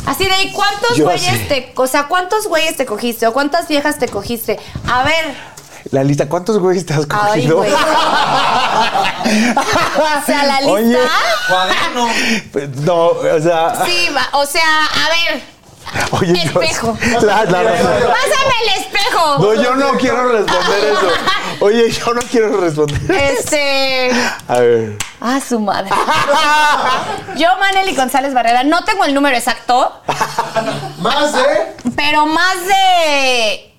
[0.05, 1.45] Así de, ¿cuántos Yo güeyes sí.
[1.49, 4.57] te, o sea, cuántos güeyes te cogiste o cuántas viejas te cogiste?
[4.87, 5.35] A ver,
[5.91, 7.57] La lista, ¿cuántos güeyes te has Ay, cogido?
[7.57, 7.71] güey.
[9.29, 10.71] O sea, la lista.
[10.71, 10.97] Oye.
[11.47, 12.07] Cuaderno.
[12.85, 13.83] No, o sea.
[13.85, 14.27] Sí, va.
[14.39, 15.58] O sea, a ver.
[16.11, 16.97] Oye, yo- Espejo.
[17.21, 19.37] La- la- la- Pásame el espejo.
[19.39, 21.07] no, yo no quiero responder eso.
[21.61, 22.99] Oye, yo no quiero responder.
[23.11, 24.11] Este.
[24.47, 24.97] A ver.
[25.21, 25.89] Ah, su madre.
[27.35, 30.01] Yo, Maneli González Barrera, no tengo el número exacto,
[30.99, 33.73] Más de pero más de.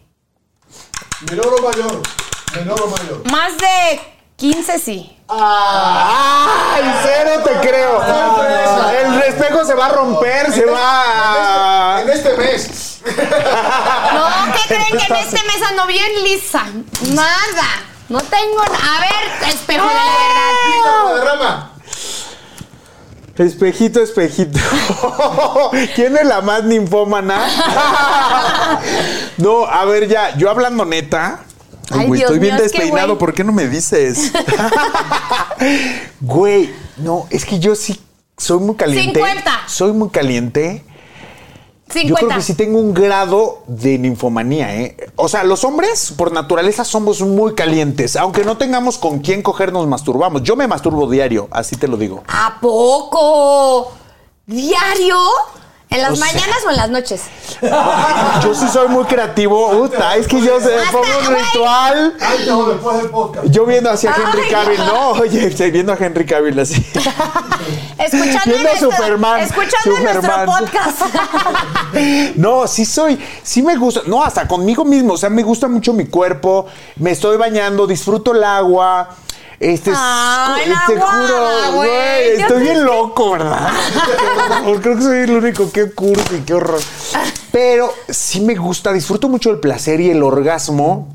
[1.31, 2.03] menor o mayor.
[2.55, 3.31] Menor o mayor.
[3.31, 4.01] Más de
[4.37, 5.17] 15 sí.
[5.33, 8.03] ¡Ay, cero te creo!
[8.03, 12.03] El espejo se va a romper, se va a...
[12.03, 13.01] En este mes.
[13.05, 16.65] No, ¿qué creen que en este mes ando bien lisa?
[17.13, 17.85] Nada.
[18.09, 18.61] No tengo.
[18.61, 21.71] A ver, espejo de la verdad.
[23.39, 24.59] Espejito, espejito.
[25.95, 27.47] ¿Quién es la más ninfómana?
[29.39, 31.45] no, a ver ya, yo hablando neta.
[31.91, 33.19] Ay, güey, estoy bien mío, es que, despeinado.
[33.19, 34.33] ¿por qué no me dices?
[36.21, 38.01] güey, no, es que yo sí
[38.37, 39.21] soy muy caliente.
[39.21, 39.51] 50.
[39.67, 40.85] Soy muy caliente.
[41.89, 42.27] Yo 50.
[42.27, 44.97] creo que sí tengo un grado de ninfomanía, ¿eh?
[45.17, 48.15] O sea, los hombres por naturaleza somos muy calientes.
[48.17, 50.45] Aunque no tengamos con quién coger, nos masturbamos.
[50.45, 52.23] Yo me masturbo diario, así te lo digo.
[52.29, 53.93] ¿A poco?
[54.47, 55.19] ¿Diario?
[55.93, 57.23] ¿En las O sea- mañanas o en las noches?
[58.45, 59.71] Yo sí soy muy creativo.
[59.73, 62.15] Puta, es que yo se pongo un ritual.
[62.45, 63.47] Te voy después del podcast.
[63.49, 64.87] Yo viendo hacia Henry Ay, Cavill, no.
[64.87, 66.75] no, oye, estoy viendo a Henry Cavill así.
[67.99, 70.47] Escuchando, Viendo a nuestro, Superman, escuchando nuestro Superman.
[70.47, 71.01] podcast.
[72.37, 75.93] No, sí soy, sí me gusta, no, hasta conmigo mismo, o sea, me gusta mucho
[75.93, 79.09] mi cuerpo, me estoy bañando, disfruto el agua.
[79.61, 83.69] Este, Ay, es- la te guada, juro, güey, estoy bien loco, ¿verdad?
[84.81, 86.81] Creo que soy el único, qué cursi, qué horror.
[87.53, 91.09] Pero sí me gusta, disfruto mucho el placer y el orgasmo.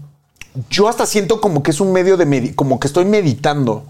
[0.69, 3.83] Yo hasta siento como que es un medio de, como que estoy meditando.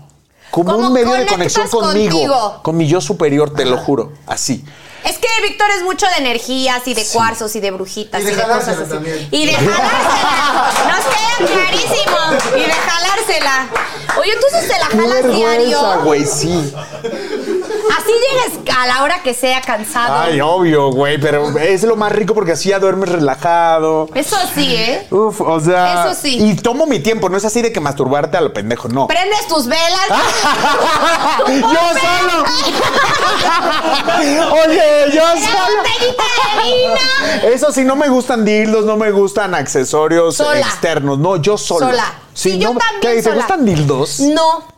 [0.52, 2.12] Como Como un medio de conexión conmigo.
[2.14, 2.60] contigo.
[2.64, 4.14] Con mi yo superior, te lo juro.
[4.26, 4.64] Así.
[5.06, 8.28] Es que Víctor es mucho de energías y de cuarzos y de brujitas Y y
[8.32, 8.94] de de, cosas jalársela así.
[8.94, 9.28] también.
[9.32, 10.94] Y de jalársela.
[10.96, 12.58] Nos queda clarísimo.
[12.58, 13.68] Y de jalársela.
[14.20, 16.02] Oye, entonces te la jalas diario.
[16.04, 16.74] güey, sí.
[17.98, 20.16] Así llegas a la hora que sea cansado.
[20.20, 24.10] Ay, obvio, güey, pero es lo más rico porque así ya duermes relajado.
[24.14, 25.08] Eso sí, ¿eh?
[25.12, 26.06] Uf, o sea.
[26.12, 26.38] Eso sí.
[26.42, 29.08] Y tomo mi tiempo, no es así de que masturbarte a lo pendejo, no.
[29.08, 30.08] Prendes tus velas.
[31.48, 32.46] ¡Yo solo!
[34.66, 35.84] Oye, yo solo.
[35.84, 37.54] de vino.
[37.54, 40.60] Eso sí, no me gustan dildos, no me gustan accesorios Sola.
[40.60, 41.18] externos.
[41.20, 41.88] No, yo solo.
[41.88, 42.14] Sola.
[42.34, 43.36] Sí, yo no- también ¿Qué, ¿Te sola.
[43.36, 44.20] gustan dildos?
[44.20, 44.75] No.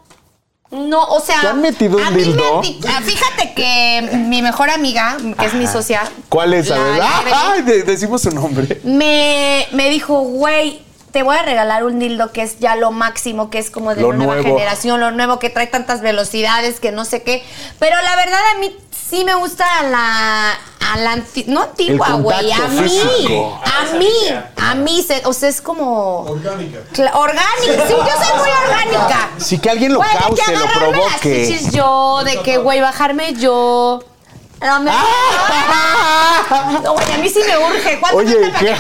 [0.72, 1.40] No, o sea.
[1.42, 2.56] ¿Te han metido un a mí me dildo?
[2.58, 6.02] han di- ah, Fíjate que mi mejor amiga, que es mi socia.
[6.30, 6.70] ¿Cuál es?
[6.72, 6.92] A la ver.
[7.22, 8.82] Evelyn, Ay, de- decimos su nombre.
[8.84, 10.82] me, me dijo, güey,
[11.18, 14.02] te voy a regalar un dildo que es ya lo máximo, que es como de
[14.04, 14.56] Lo la nueva nuevo.
[14.56, 17.44] generación, lo nuevo, que trae tantas velocidades, que no sé qué.
[17.80, 18.78] Pero la verdad a mí
[19.10, 23.60] sí me gusta la, a la anti- no antigua, güey, a mí, físico.
[23.66, 24.12] a mí,
[24.58, 26.20] a mí, se- o sea, es como...
[26.22, 26.78] Orgánica.
[27.16, 29.30] Orgánica, sí, yo soy muy orgánica.
[29.40, 31.48] Sí, que alguien lo Güey, de que cause, lo agarrarme las provoque.
[31.48, 34.04] chichis yo, de que, güey, bajarme yo.
[34.62, 34.92] No, me...
[36.84, 38.00] No, güey, a mí sí me urge.
[38.00, 38.76] ¿Cuánto Oye, ¿qué?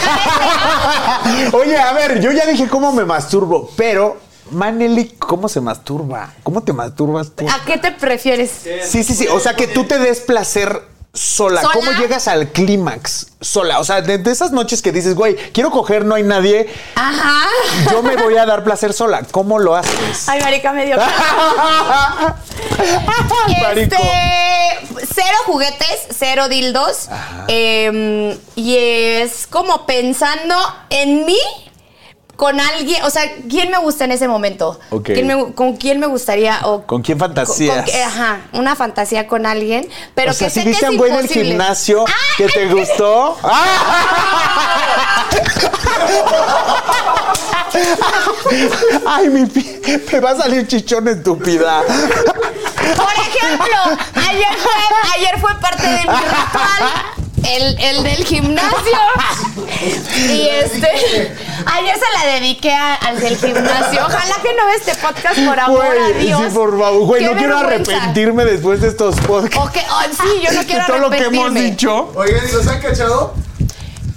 [1.58, 4.18] Oye, a ver, yo ya dije cómo me masturbo, pero
[4.52, 6.34] Maneli, ¿cómo se masturba?
[6.44, 7.48] ¿Cómo te masturbas tú?
[7.50, 8.52] ¿A qué te prefieres?
[8.84, 9.28] Sí, sí, sí.
[9.28, 10.82] O sea, que tú te des placer
[11.13, 11.62] sola.
[11.62, 11.74] ¿Sola?
[11.74, 13.80] ¿Cómo llegas al clímax sola?
[13.80, 17.48] O sea, de, de esas noches que dices, güey, quiero coger, no hay nadie, Ajá.
[17.91, 19.24] yo me voy a dar placer sola.
[19.32, 20.28] ¿Cómo lo haces?
[20.30, 20.98] Ay, marica, me dio.
[23.76, 23.98] Este,
[25.13, 27.10] cero juguetes, cero dildos.
[27.48, 30.56] eh, y es como pensando
[30.89, 31.38] en mí
[32.38, 33.04] con alguien.
[33.04, 34.80] O sea, ¿quién me gusta en ese momento?
[34.91, 35.06] Ok.
[35.08, 36.60] ¿Quién me- ¿Con quién me gustaría?
[36.63, 37.84] O, ¿Con quién fantasías?
[37.84, 39.89] con- con- ajá, una fantasía con alguien.
[40.15, 41.50] Pero o sea, que si sé que viste es un güey del imposible.
[41.50, 42.06] gimnasio
[42.38, 43.38] que te gustó.
[49.06, 51.82] Ay, mi pi- me va a salir chichón estúpida.
[51.84, 53.78] Por ejemplo,
[54.15, 54.71] ayer fue,
[55.15, 57.27] ayer fue parte de mi ritual.
[57.43, 58.78] El, el del gimnasio.
[60.17, 60.88] Y este.
[61.65, 64.02] Ayer se la dediqué a- al del gimnasio.
[64.06, 66.41] Ojalá que no vea este podcast por amor a Dios.
[66.50, 67.06] sí, por favor.
[67.06, 67.91] Güey, no quiero vergüenza.
[67.95, 69.58] arrepentirme después de estos podcasts.
[69.58, 71.69] O que- ay, sí, yo no quiero de todo lo que hemos arrepentirme.
[71.71, 72.12] dicho.
[72.15, 73.36] Oigan, ¿y los han cachado?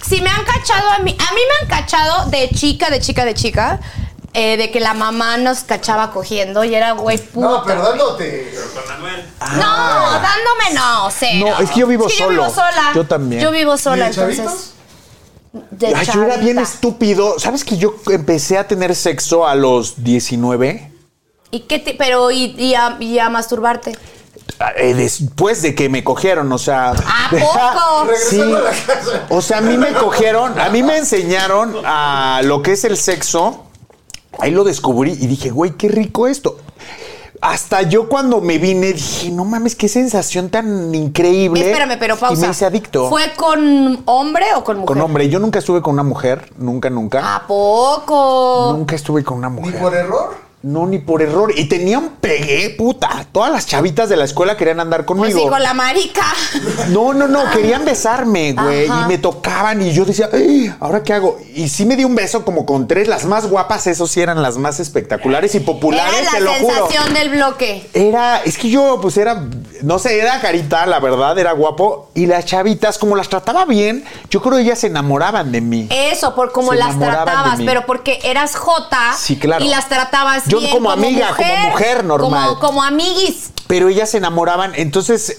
[0.08, 3.24] Si me han cachado a mí, a mí me han cachado de chica, de chica,
[3.24, 3.80] de chica,
[4.32, 7.48] eh, de que la mamá nos cachaba cogiendo y era güey puta.
[7.48, 8.54] No, pero dándote.
[9.56, 11.46] No, dándome no, cero.
[11.50, 12.32] No, es que yo vivo Es que solo.
[12.34, 12.92] Yo vivo sola.
[12.94, 13.42] Yo también.
[13.42, 14.38] Yo vivo ¿Y sola, chavitos?
[14.44, 14.74] entonces.
[15.72, 16.62] De Ay, yo era bien chavita.
[16.74, 17.38] estúpido.
[17.40, 20.92] ¿Sabes que yo empecé a tener sexo a los 19?
[21.50, 23.98] ¿Y qué te- pero y, y a, y a masturbarte?
[24.76, 26.90] Eh, después de que me cogieron, o sea.
[26.90, 28.04] ¿A poco?
[28.06, 29.26] Regresando a la casa.
[29.30, 32.96] O sea, a mí me cogieron, a mí me enseñaron a lo que es el
[32.96, 33.66] sexo.
[34.38, 36.56] Ahí lo descubrí y dije, güey, qué rico esto.
[37.42, 41.70] Hasta yo cuando me vine dije, no mames, qué sensación tan increíble.
[41.70, 42.34] Espérame, pero pausa.
[42.34, 43.08] Y me hice adicto.
[43.08, 44.86] ¿Fue con hombre o con mujer?
[44.86, 45.28] con hombre.
[45.30, 47.36] Yo nunca estuve con una mujer, nunca, nunca.
[47.36, 48.72] ¿A poco?
[48.76, 49.80] Nunca estuve con una ¿Ni mujer.
[49.80, 50.49] por error?
[50.62, 51.52] No, ni por error.
[51.56, 53.24] Y tenía un pegue, puta.
[53.32, 55.40] Todas las chavitas de la escuela querían andar Pues conmigo.
[55.40, 56.22] sí, con la marica.
[56.88, 58.84] No, no, no, querían besarme, güey.
[58.86, 61.38] Y me tocaban y yo decía, "Ay, ¿ahora qué hago?
[61.54, 64.42] Y sí me di un beso como con tres, las más guapas, eso sí eran
[64.42, 66.74] las más espectaculares y populares, Era te la lo juro.
[66.88, 67.88] sensación del bloque.
[67.94, 69.42] Era, es que yo, pues era,
[69.82, 72.10] no sé, era carita, la verdad, era guapo.
[72.14, 75.88] Y las chavitas, como las trataba bien, yo creo que ellas se enamoraban de mí.
[75.90, 79.64] Eso, por cómo Se las tratabas, pero porque eras jota Sí, claro.
[79.64, 82.48] y las tratabas Yo bien como amiga, como mujer normal.
[82.48, 83.50] Como, como amiguis.
[83.66, 85.38] Pero ellas se enamoraban, entonces,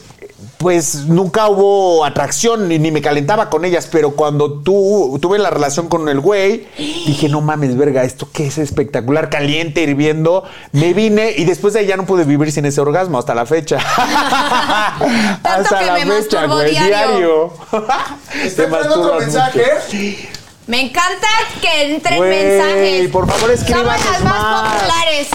[0.57, 3.89] pues nunca hubo atracción ni, ni me calentaba con ellas.
[3.91, 8.47] Pero cuando tú tuve la relación con el güey, dije, no mames, verga, esto que
[8.47, 10.43] es espectacular, caliente, hirviendo.
[10.71, 13.45] Me vine y después de ahí ya no pude vivir sin ese orgasmo hasta la
[13.45, 13.79] fecha.
[15.41, 17.53] Tanto que me masturbo diario.
[17.71, 17.77] Te
[18.45, 20.30] Está entrando masturbas otro mensaje.
[20.71, 21.27] Me encanta
[21.59, 23.09] que entren mensajes.
[23.09, 24.73] por favor, Somos escríbanos las más, más.
[24.73, 25.27] populares.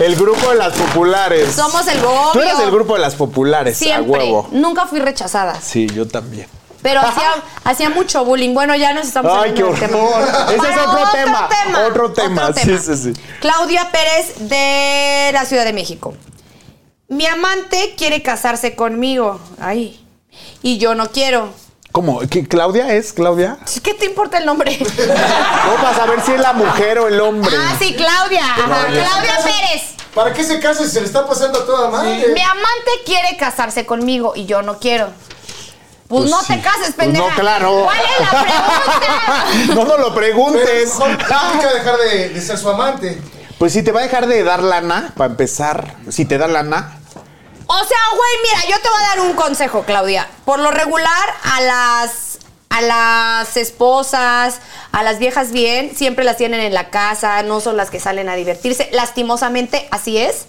[0.00, 1.54] El grupo de las populares.
[1.54, 2.42] Somos el Tú obvio.
[2.42, 4.20] eres del grupo de las populares, Siempre.
[4.20, 4.48] a huevo.
[4.50, 5.60] Nunca fui rechazada.
[5.60, 6.48] Sí, yo también.
[6.82, 7.30] Pero hacía,
[7.62, 8.52] hacía mucho bullying.
[8.52, 9.78] Bueno, ya nos estamos Ay, qué del horror.
[9.78, 10.46] tema.
[10.48, 11.48] Ese es Bueno, otro tema,
[11.86, 12.52] otro tema.
[12.52, 13.12] Sí, sí, sí.
[13.40, 16.12] Claudia Pérez de la Ciudad de México.
[17.06, 19.38] Mi amante quiere casarse conmigo.
[19.60, 20.04] Ay.
[20.62, 21.52] Y yo no quiero.
[21.92, 22.20] ¿Cómo?
[22.30, 23.58] ¿Qué, ¿Claudia es Claudia?
[23.82, 24.78] ¿Qué te importa el nombre?
[24.78, 27.54] No, para saber si es la mujer o el hombre.
[27.58, 28.44] ah, sí, Claudia.
[28.44, 29.82] Ajá, Claudia Pérez.
[30.14, 32.28] ¿Para qué se casa si se le está pasando a toda madre?
[32.32, 35.06] Mi amante quiere casarse conmigo y yo no quiero.
[36.08, 36.54] Pues, Pues no sí.
[36.54, 37.28] te cases, Pues pendeja.
[37.28, 37.82] no, claro.
[37.84, 39.74] ¿Cuál es la pregunta?
[39.74, 40.84] no nos lo preguntes.
[40.98, 43.20] mejor nunca dejar de, de ser su amante.
[43.58, 46.98] Pues si te va a dejar de dar lana, para empezar, si te da lana,
[47.72, 50.28] O sea, güey, mira, yo te voy a dar un consejo, Claudia.
[50.44, 54.58] Por lo regular, a las a las esposas,
[54.90, 58.28] a las viejas bien, siempre las tienen en la casa, no son las que salen
[58.28, 58.88] a divertirse.
[58.90, 60.46] Lastimosamente, así es.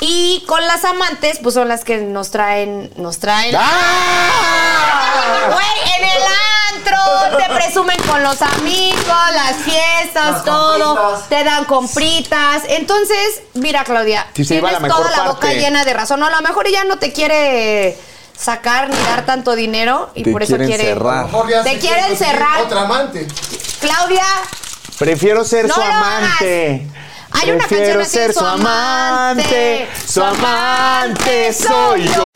[0.00, 3.54] Y con las amantes, pues son las que nos traen, nos traen.
[3.58, 5.48] ¡Ah!
[5.52, 6.22] Güey, en el
[7.36, 11.28] te presumen con los amigos, las fiestas, Las todo, compritas.
[11.28, 12.62] te dan compritas.
[12.68, 15.58] Entonces, mira, Claudia, Sí, tienes la toda la boca parte.
[15.60, 16.20] llena de razón.
[16.20, 17.96] No, a lo mejor ella no te quiere
[18.36, 20.84] sacar ni dar tanto dinero y Te por eso quiere
[21.48, 22.60] ya Te se quiere conseguir encerrar.
[22.62, 23.28] Otra amante.
[23.80, 24.24] Claudia,
[24.98, 26.86] prefiero ser No su lo amante.
[27.32, 29.86] Hay una prefiero canción así, ser su su amante.
[29.86, 32.22] amante, Su amante soy yo.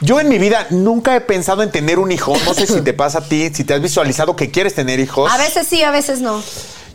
[0.00, 2.34] Yo en mi vida nunca he pensado en tener un hijo.
[2.44, 5.30] No sé si te pasa a ti, si te has visualizado que quieres tener hijos.
[5.32, 6.42] a veces sí, a veces no.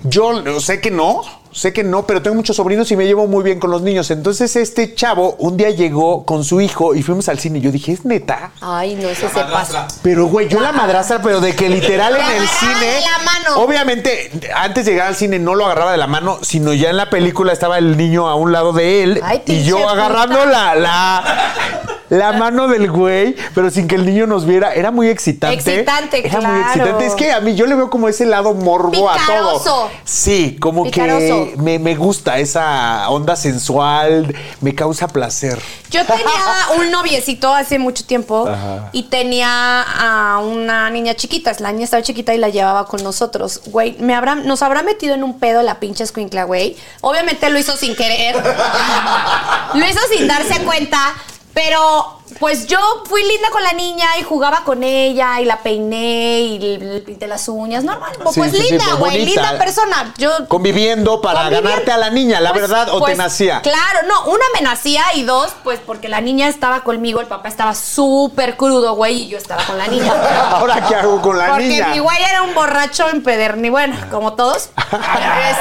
[0.06, 1.22] Yo sé que no,
[1.54, 4.12] sé que no, pero tengo muchos sobrinos y me llevo muy bien con los niños.
[4.12, 7.62] Entonces este chavo un día llegó con su hijo y fuimos al cine.
[7.62, 8.52] Yo dije, ¿es neta?
[8.60, 9.88] Ay, no, ese se pasa.
[10.02, 12.86] Pero, güey, yo la madrastra, pero de que literal en el agarraba cine.
[12.86, 13.64] de la mano.
[13.64, 16.98] Obviamente, antes de llegar al cine no lo agarraba de la mano, sino ya en
[16.98, 20.52] la película estaba el niño a un lado de él Ay, y yo agarrando puta.
[20.52, 21.83] la, la,
[22.14, 24.74] la mano del güey, pero sin que el niño nos viera.
[24.74, 25.56] Era muy excitante.
[25.56, 26.62] Excitante, Era muy claro.
[26.68, 27.06] excitante.
[27.08, 29.64] Es que a mí yo le veo como ese lado morbo a Picaroso.
[29.64, 29.90] todo.
[30.04, 31.50] Sí, como Picaroso.
[31.52, 35.60] que me, me gusta esa onda sensual, me causa placer.
[35.90, 36.26] Yo tenía
[36.78, 38.48] un noviecito hace mucho tiempo
[38.92, 41.52] y tenía a una niña chiquita.
[41.60, 43.62] La niña estaba chiquita y la llevaba con nosotros.
[43.66, 46.76] Güey, me habrá, nos habrá metido en un pedo la pinche escuincla, güey.
[47.02, 48.36] Obviamente lo hizo sin querer.
[49.74, 51.14] lo hizo sin darse cuenta.
[51.54, 56.40] Pero pues yo fui linda con la niña y jugaba con ella y la peiné
[56.42, 58.12] y le pinté las uñas, normal.
[58.32, 60.14] Sí, pues sí, linda, pues güey, linda persona.
[60.18, 61.70] Yo Conviviendo para Conviviendo.
[61.70, 63.62] ganarte a la niña, la Pues- verdad, o te pues, nacía.
[63.62, 67.48] Claro, no, una me nacía y dos, pues porque la niña estaba conmigo, el papá
[67.50, 70.12] estaba súper crudo, güey, y yo estaba con la niña.
[70.52, 71.88] Ahora, ¿qué hago con la Porque niña?
[71.90, 74.70] mi güey era un borracho empedernido, bueno, como todos.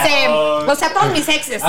[0.03, 1.62] Este, o sea, todos mis exes.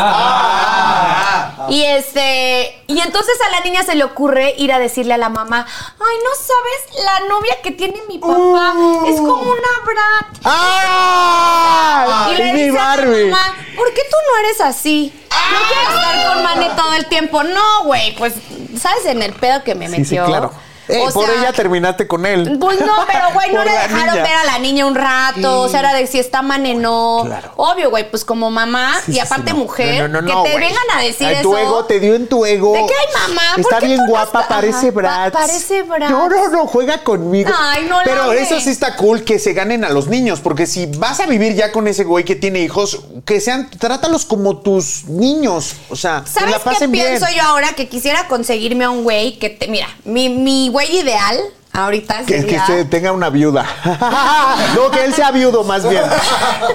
[1.69, 5.29] Y este, y entonces a la niña se le ocurre ir a decirle a la
[5.29, 8.73] mamá, ay, no sabes, la novia que tiene mi papá
[9.07, 10.37] es como una brat.
[10.43, 12.29] ¡Ah!
[12.31, 13.29] Y le mi dice a Barbie!
[13.29, 15.11] la mamá, ¿por qué tú no eres así?
[15.31, 17.43] No quiero estar con Mane todo el tiempo.
[17.43, 18.33] No, güey, pues,
[18.79, 20.25] ¿sabes en el pedo que me Sí, sí, metió?
[20.25, 20.53] claro.
[20.87, 22.57] Eh, por sea, ella terminaste con él.
[22.59, 24.23] Pues no, pero güey, no le la dejaron niña.
[24.23, 25.61] ver a la niña un rato.
[25.61, 27.21] O sea, era de si está mane, no.
[27.25, 27.51] Claro.
[27.57, 29.63] Obvio, güey, pues como mamá Sí, y aparte sí, no.
[29.63, 31.43] mujer, No, no, no, que te vengan a decir Ay, eso.
[31.43, 32.73] Tu ego te dio en tu ego.
[32.73, 33.41] ¿De qué hay, mamá?
[33.53, 36.09] ¿Por Está qué bien guapa, parece pa- parece Bratz.
[36.11, 37.49] No, no, no, juega conmigo.
[37.57, 40.65] Ay, no la Pero eso sí está cool que se ganen a los niños, porque
[40.67, 44.57] si vas a vivir ya con ese güey que tiene hijos, que sean, trátalos como
[44.57, 45.75] tus niños.
[45.89, 47.07] O sea, que ¿Sabes la qué pasen bien.
[47.07, 47.73] pienso yo ahora?
[47.73, 49.67] Que quisiera conseguirme a un güey que te.
[49.67, 51.39] Mira, mi, mi güey ideal
[51.71, 52.65] ahorita Que, que sería.
[52.67, 53.65] se tenga una viuda.
[54.75, 56.03] no, que él sea viudo más bien.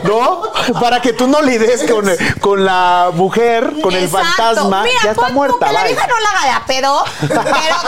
[0.05, 0.43] ¿No?
[0.81, 2.05] Para que tú no lides con,
[2.41, 4.83] con la mujer, con el fantasma.
[4.83, 5.67] Mira, ya está pon muerta.
[5.67, 7.37] Que la vieja no la haga de a pedo, pero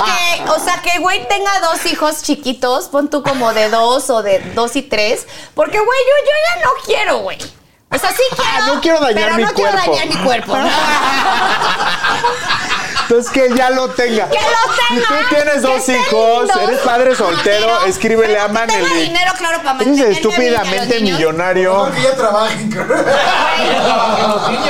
[0.04, 4.22] que, o sea, que güey tenga dos hijos chiquitos, pon tú como de dos o
[4.22, 7.38] de dos y tres, porque güey, yo, yo ya no quiero, güey.
[7.92, 8.50] O sea, sí quiero.
[8.52, 9.90] Ah, no quiero dañar pero mi no quiero cuerpo.
[9.92, 10.56] dañar mi cuerpo.
[13.02, 14.28] Entonces que ya lo tenga.
[14.28, 14.42] Que lo
[14.76, 15.08] tenga.
[15.08, 19.00] Tú tienes dos hijos, eres padre soltero, Pero- escríbele a tenga Maneli.
[19.02, 21.90] dinero, claro, para Eres los estúpidamente millonario.
[21.92, 22.70] Que ya trabajen.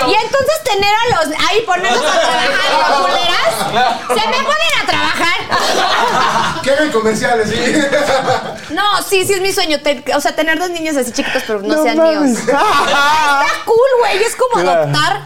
[0.06, 1.26] Y entonces tener a los.
[1.48, 3.54] Ahí ponerlos a trabajar, ¿no, culeras?
[4.08, 5.38] Se me ponen a trabajar.
[6.92, 7.56] Comerciales, sí.
[8.74, 9.80] No, sí, sí es mi sueño.
[9.80, 12.20] te- o sea, tener dos niños así chiquitos, pero no, sean mames.
[12.20, 12.38] míos.
[12.46, 12.62] Está
[13.64, 14.22] cool, güey.
[14.22, 14.82] Es como Claro.
[14.82, 15.20] adoptar.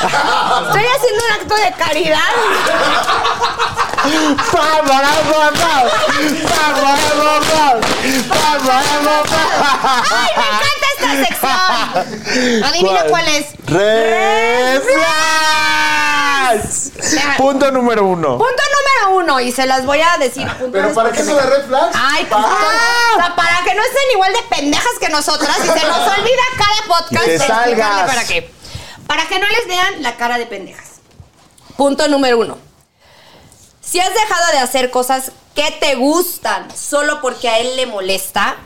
[0.00, 2.30] Estoy haciendo un acto de caridad.
[4.50, 5.74] Pa, para, pa, pa.
[6.48, 7.66] Pa, para, pa, pa.
[8.28, 9.42] Pa, para, pa, pa.
[10.10, 12.64] ¡Ay, me encanta esta sección!
[12.64, 13.46] Adivina cuál es.
[13.66, 14.82] Red
[16.58, 16.92] flags.
[17.36, 18.38] Punto número uno.
[18.38, 18.62] Punto
[19.02, 21.66] número uno, y se las voy a decir puntuales Pero ¿para qué son las red
[21.66, 21.96] flags?
[21.98, 25.86] Ay, pues, o sea, para que no estén igual de pendejas que nosotras y se
[25.86, 28.06] nos olvida cada podcast Que explicarle salgas.
[28.06, 28.52] para qué.
[29.06, 31.00] Para que no les vean la cara de pendejas.
[31.76, 32.58] Punto número uno.
[33.80, 38.56] Si has dejado de hacer cosas que te gustan solo porque a él le molesta,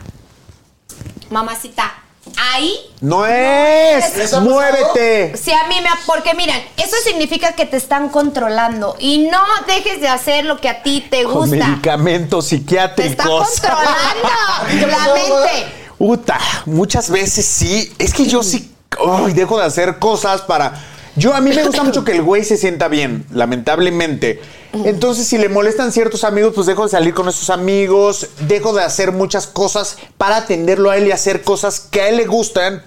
[1.29, 1.93] mamacita,
[2.37, 4.15] ahí No es.
[4.17, 4.41] ¿Les ha pasado?
[4.41, 5.37] Muévete.
[5.37, 5.89] Sí, a mí me...
[6.05, 10.69] Porque miren, eso significa que te están controlando y no dejes de hacer lo que
[10.69, 11.55] a ti te Con gusta.
[11.67, 13.25] medicamentos Te está psiquiátricos.
[13.61, 15.65] controlando la mente.
[15.97, 17.93] Uta, muchas veces sí.
[17.99, 20.73] Es que yo sí ay, dejo de hacer cosas para.
[21.15, 24.41] Yo a mí me gusta mucho que el güey se sienta bien, lamentablemente.
[24.73, 28.83] Entonces, si le molestan ciertos amigos, pues dejo de salir con esos amigos, dejo de
[28.83, 32.83] hacer muchas cosas para atenderlo a él y hacer cosas que a él le gustan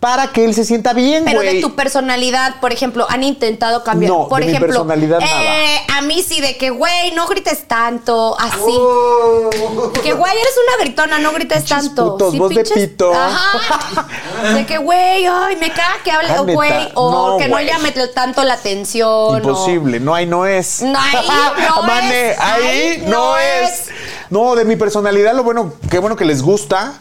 [0.00, 4.12] para que él se sienta bien, Pero de tu personalidad, por ejemplo, han intentado cambiar.
[4.12, 7.66] No, por de mi ejemplo, personalidad eh, a mí sí, de que, güey, no grites
[7.66, 8.60] tanto, así.
[8.68, 9.50] Oh.
[10.00, 12.12] Que, güey, eres una gritona, no grites Pinches tanto.
[12.12, 13.12] putos, Sí, voz de pito.
[13.12, 14.06] Ajá.
[14.54, 17.66] De que, güey, ay, me caga que hable, Ah, güey, o No, que no güey.
[17.66, 19.08] llame tanto la atención.
[19.08, 20.80] o- Imposible, no hay, no es.
[20.82, 21.26] No, ahí
[21.76, 23.70] no Mane, es, ahí ahí no, no es.
[23.70, 23.88] es.
[24.30, 27.00] No, de mi personalidad, lo bueno, qué bueno que les gusta.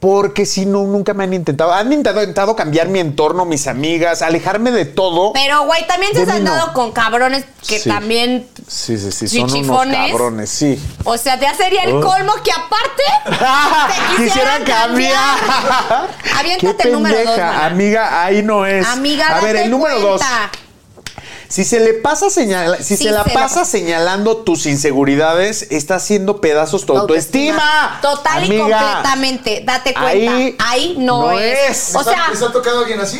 [0.00, 1.72] Porque si no, nunca me han intentado.
[1.72, 5.32] Han intentado, intentado cambiar mi entorno, mis amigas, alejarme de todo.
[5.32, 6.32] Pero, güey, también se no.
[6.34, 7.88] andado con cabrones que Sí.
[7.88, 8.46] también.
[8.68, 10.80] Sí, sí, sí, son unos cabrones, sí.
[11.02, 12.00] O sea, ya sería el Oh.
[12.00, 13.02] colmo que aparte
[14.16, 15.14] te Quisieran cambiar.
[16.38, 17.66] Aviéntate Qué el número dos, mana.
[17.66, 18.86] Amiga, ahí no es.
[18.86, 20.22] Amiga, A ver, el número dos.
[21.48, 25.94] Si se le pasa señala, si Sí, se la se pasa señalando tus inseguridades, está
[25.96, 27.98] haciendo pedazos tu autoestima.
[28.02, 29.62] Total y completamente.
[29.64, 30.08] Date cuenta.
[30.10, 31.70] ahí Ahí, no, no es.
[31.70, 31.94] es.
[31.94, 33.18] O ¿Les ha- sea, ¿Les ha tocado alguien así?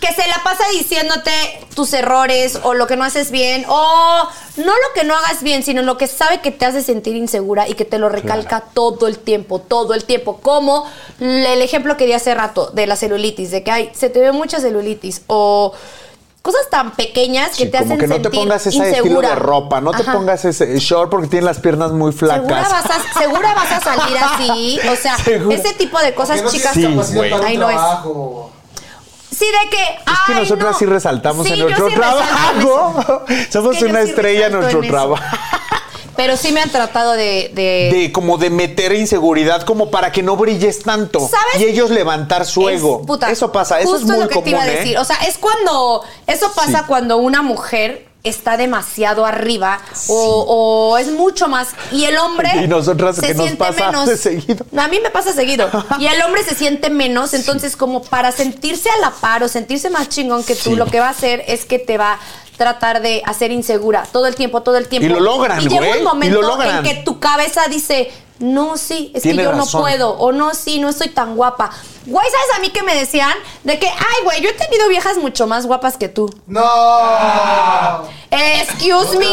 [0.00, 1.30] que se la pasa diciéndote
[1.74, 5.62] tus errores o lo que no haces bien o no lo que no hagas bien,
[5.62, 9.08] sino lo que sabe que te hace sentir insegura y que te lo recalca todo
[9.08, 10.38] el tiempo, todo el tiempo.
[10.40, 10.86] Como
[11.18, 14.32] el ejemplo que di hace rato de la celulitis, de que ay, se te ve
[14.32, 15.72] mucha celulitis o
[16.42, 18.98] cosas tan pequeñas que Sí, te como hacen que no te sentir pongas ese insegura.
[18.98, 22.46] estilo de ropa, no te pongas ese short porque tienes las piernas muy flacas.
[22.46, 24.80] Segura vas, a, segura vas a salir así.
[24.90, 25.56] O sea, Segura.
[25.56, 26.72] ese tipo de cosas no chicas.
[26.72, 27.76] Sí, Ahí no es.
[27.76, 28.50] trabajo.
[29.30, 29.82] Sí, de que.
[29.82, 30.78] Es que ay, nosotras no.
[30.78, 33.22] sí resaltamos Sí, en nuestro sí trabajo.
[33.50, 35.22] Somos Es que yo una sí estrella en nuestro en trabajo.
[36.22, 37.50] Pero sí me han tratado de...
[37.54, 41.18] de- De como de meter inseguridad como para que no brilles tanto.
[41.20, 41.60] ¿Sabes?
[41.60, 43.06] Y ellos levantar su Es- ego.
[43.06, 44.76] puta, eso pasa, eso es muy lo que común, te iba a ¿eh?
[44.76, 44.98] decir.
[44.98, 46.02] O sea, es cuando.
[46.26, 46.84] Eso pasa Sí.
[46.86, 52.68] cuando una mujer está demasiado arriba o, o es mucho más y el hombre Y
[52.68, 54.06] nosotras se que nos siente pasa menos.
[54.08, 54.66] de seguido.
[54.76, 55.68] a mí me pasa seguido.
[55.98, 59.90] Y el hombre se siente menos entonces como para sentirse a la par o sentirse
[59.90, 60.76] más chingón que tú Sí.
[60.76, 62.18] lo que va a hacer es que te va a
[62.56, 65.06] tratar de hacer insegura todo el tiempo todo el tiempo.
[65.06, 68.10] Y lo logran, y llega un momento en que tu cabeza dice
[68.40, 71.70] no sí es que yo no puedo o no, sí, no estoy tan guapa.
[72.06, 73.32] Güey, ¿sabes a mí que me decían?
[73.62, 76.28] De que, ay, güey, yo he tenido viejas mucho más guapas que tú.
[76.46, 76.60] No.
[78.30, 79.26] Excuse me.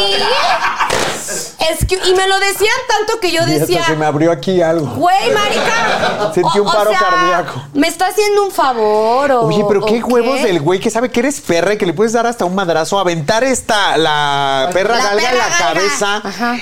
[2.06, 4.86] Y me lo decían tanto que yo decía, se me abrió aquí algo.
[4.96, 6.32] güey, marica.
[6.34, 7.62] Sentí un paro cardíaco.
[7.74, 9.40] Me está haciendo un favor o.
[9.46, 12.12] Oye, pero qué huevos del güey que sabe que eres perra y que le puedes
[12.12, 15.58] dar hasta un madrazo, aventar esta, la perra La galga en la galga.
[15.58, 16.16] cabeza.
[16.24, 16.56] Ajá.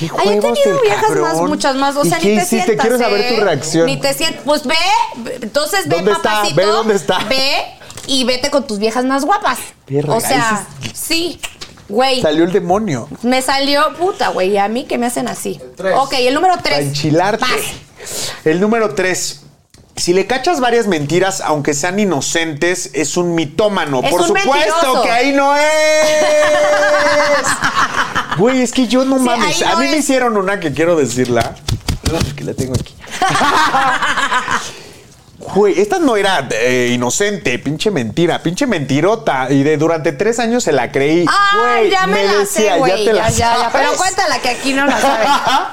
[0.00, 1.22] Qué Ay, he huevos tenido viejas cabrón.
[1.22, 1.96] más, muchas más.
[1.96, 2.64] O ¿Y sea, qué ni te hiciste?
[2.64, 2.86] sientas.
[2.86, 3.34] Quiero saber ¿eh?
[3.36, 3.86] tu reacción.
[3.86, 4.42] Ni te sientas.
[4.44, 4.74] Pues ve.
[5.42, 6.22] Entonces ve, ¿Dónde está?
[6.30, 6.56] papacito.
[6.56, 7.18] Ve dónde está.
[7.28, 7.64] Ve
[8.06, 9.58] y vete con tus viejas más guapas.
[10.08, 11.40] O sea, sí.
[11.88, 12.22] Güey.
[12.22, 13.08] Salió el demonio.
[13.22, 14.50] Me salió puta, güey.
[14.52, 15.60] ¿Y a mí que me hacen así?
[15.76, 15.94] tres.
[15.98, 16.78] Ok, el número Para tres.
[16.86, 17.44] enchilarte.
[17.44, 17.60] Vas.
[18.44, 19.42] El número tres.
[19.96, 24.00] Si le cachas varias mentiras, aunque sean inocentes, es un mitómano.
[24.02, 25.02] Es Por un supuesto mentiroso.
[25.02, 25.62] que ahí no es.
[28.40, 29.56] Güey, es que yo no Sí, mames.
[29.62, 30.04] ahí A no mí me es.
[30.04, 31.54] hicieron una que quiero decirla.
[32.36, 32.94] Que la tengo aquí.
[35.54, 39.50] Güey, esta no era eh, inocente, pinche mentira, pinche mentirota.
[39.50, 41.24] Y de durante tres años se la creí.
[41.28, 42.92] Ay, Güey, ya me, la decía, sé, güey.
[43.04, 43.54] te Ya, la ya, ya.
[43.54, 43.68] sabes.
[43.72, 45.28] Pero cuéntala que aquí no la saben.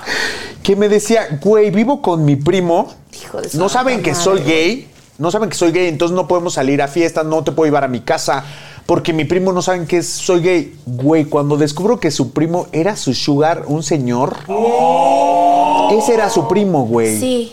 [0.64, 2.94] que me decía, güey, vivo con mi primo.
[3.22, 4.48] Hijo de no saben que madre, soy güey.
[4.54, 4.92] gay.
[5.18, 7.84] No saben que soy gay, entonces no podemos salir a fiestas, no te puedo llevar
[7.84, 8.44] a mi casa.
[8.88, 10.76] Porque mi primo no saben que soy gay.
[10.86, 14.38] Güey, cuando descubro que su primo era su sugar, un señor.
[15.92, 17.20] Ese era su primo, güey.
[17.20, 17.52] Sí.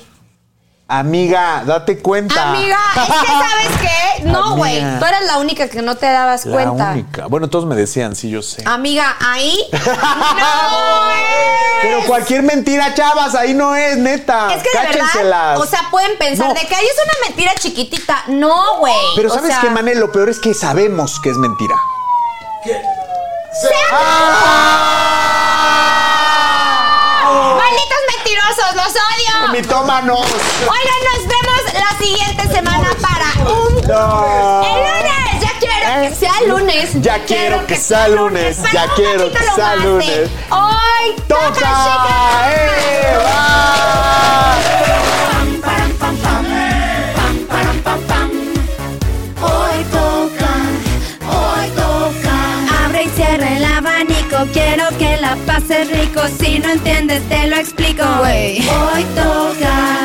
[0.87, 2.51] Amiga, date cuenta.
[2.51, 3.89] Amiga, es que ¿sabes qué?
[4.29, 4.81] No, güey.
[4.81, 6.91] Tú eras la única que no te dabas La cuenta.
[6.93, 7.27] única.
[7.27, 8.63] Bueno, todos me decían, sí, yo sé.
[8.67, 9.59] Amiga, ahí.
[9.73, 11.11] ¡No!
[11.11, 11.83] es.
[11.83, 14.55] Pero cualquier mentira, chavas, ahí no es, neta.
[14.55, 15.15] Es que de Cáchenselas.
[15.15, 16.55] verdad, o sea, pueden pensar No.
[16.55, 18.25] de que ahí es una mentira chiquitita.
[18.29, 18.95] No, güey.
[19.17, 19.95] Pero O ¿sabes sea, qué, Mané?
[19.95, 21.75] Lo peor es que sabemos que es mentira.
[22.65, 22.85] ¡Malditos
[28.55, 28.75] mentirosos!
[28.75, 29.53] ¡Los odio!
[29.53, 30.21] ¡Mitómanos!
[30.61, 33.79] Oigan, nos vemos la siguiente semana para un...
[33.79, 35.41] ¡El lunes!
[35.41, 37.03] ¡Ya quiero que sea lunes!
[37.03, 40.31] Ya quiero que sea lunes, ya quiero que sea lunes.
[40.51, 42.51] ¡Hoy toca, ¡Toca!
[42.51, 43.19] ¡Eh!
[43.25, 44.84] ¡Va!
[55.35, 56.21] La pases rico.
[56.39, 58.05] Si no entiendes, te lo explico.
[58.05, 60.05] Hoy toca.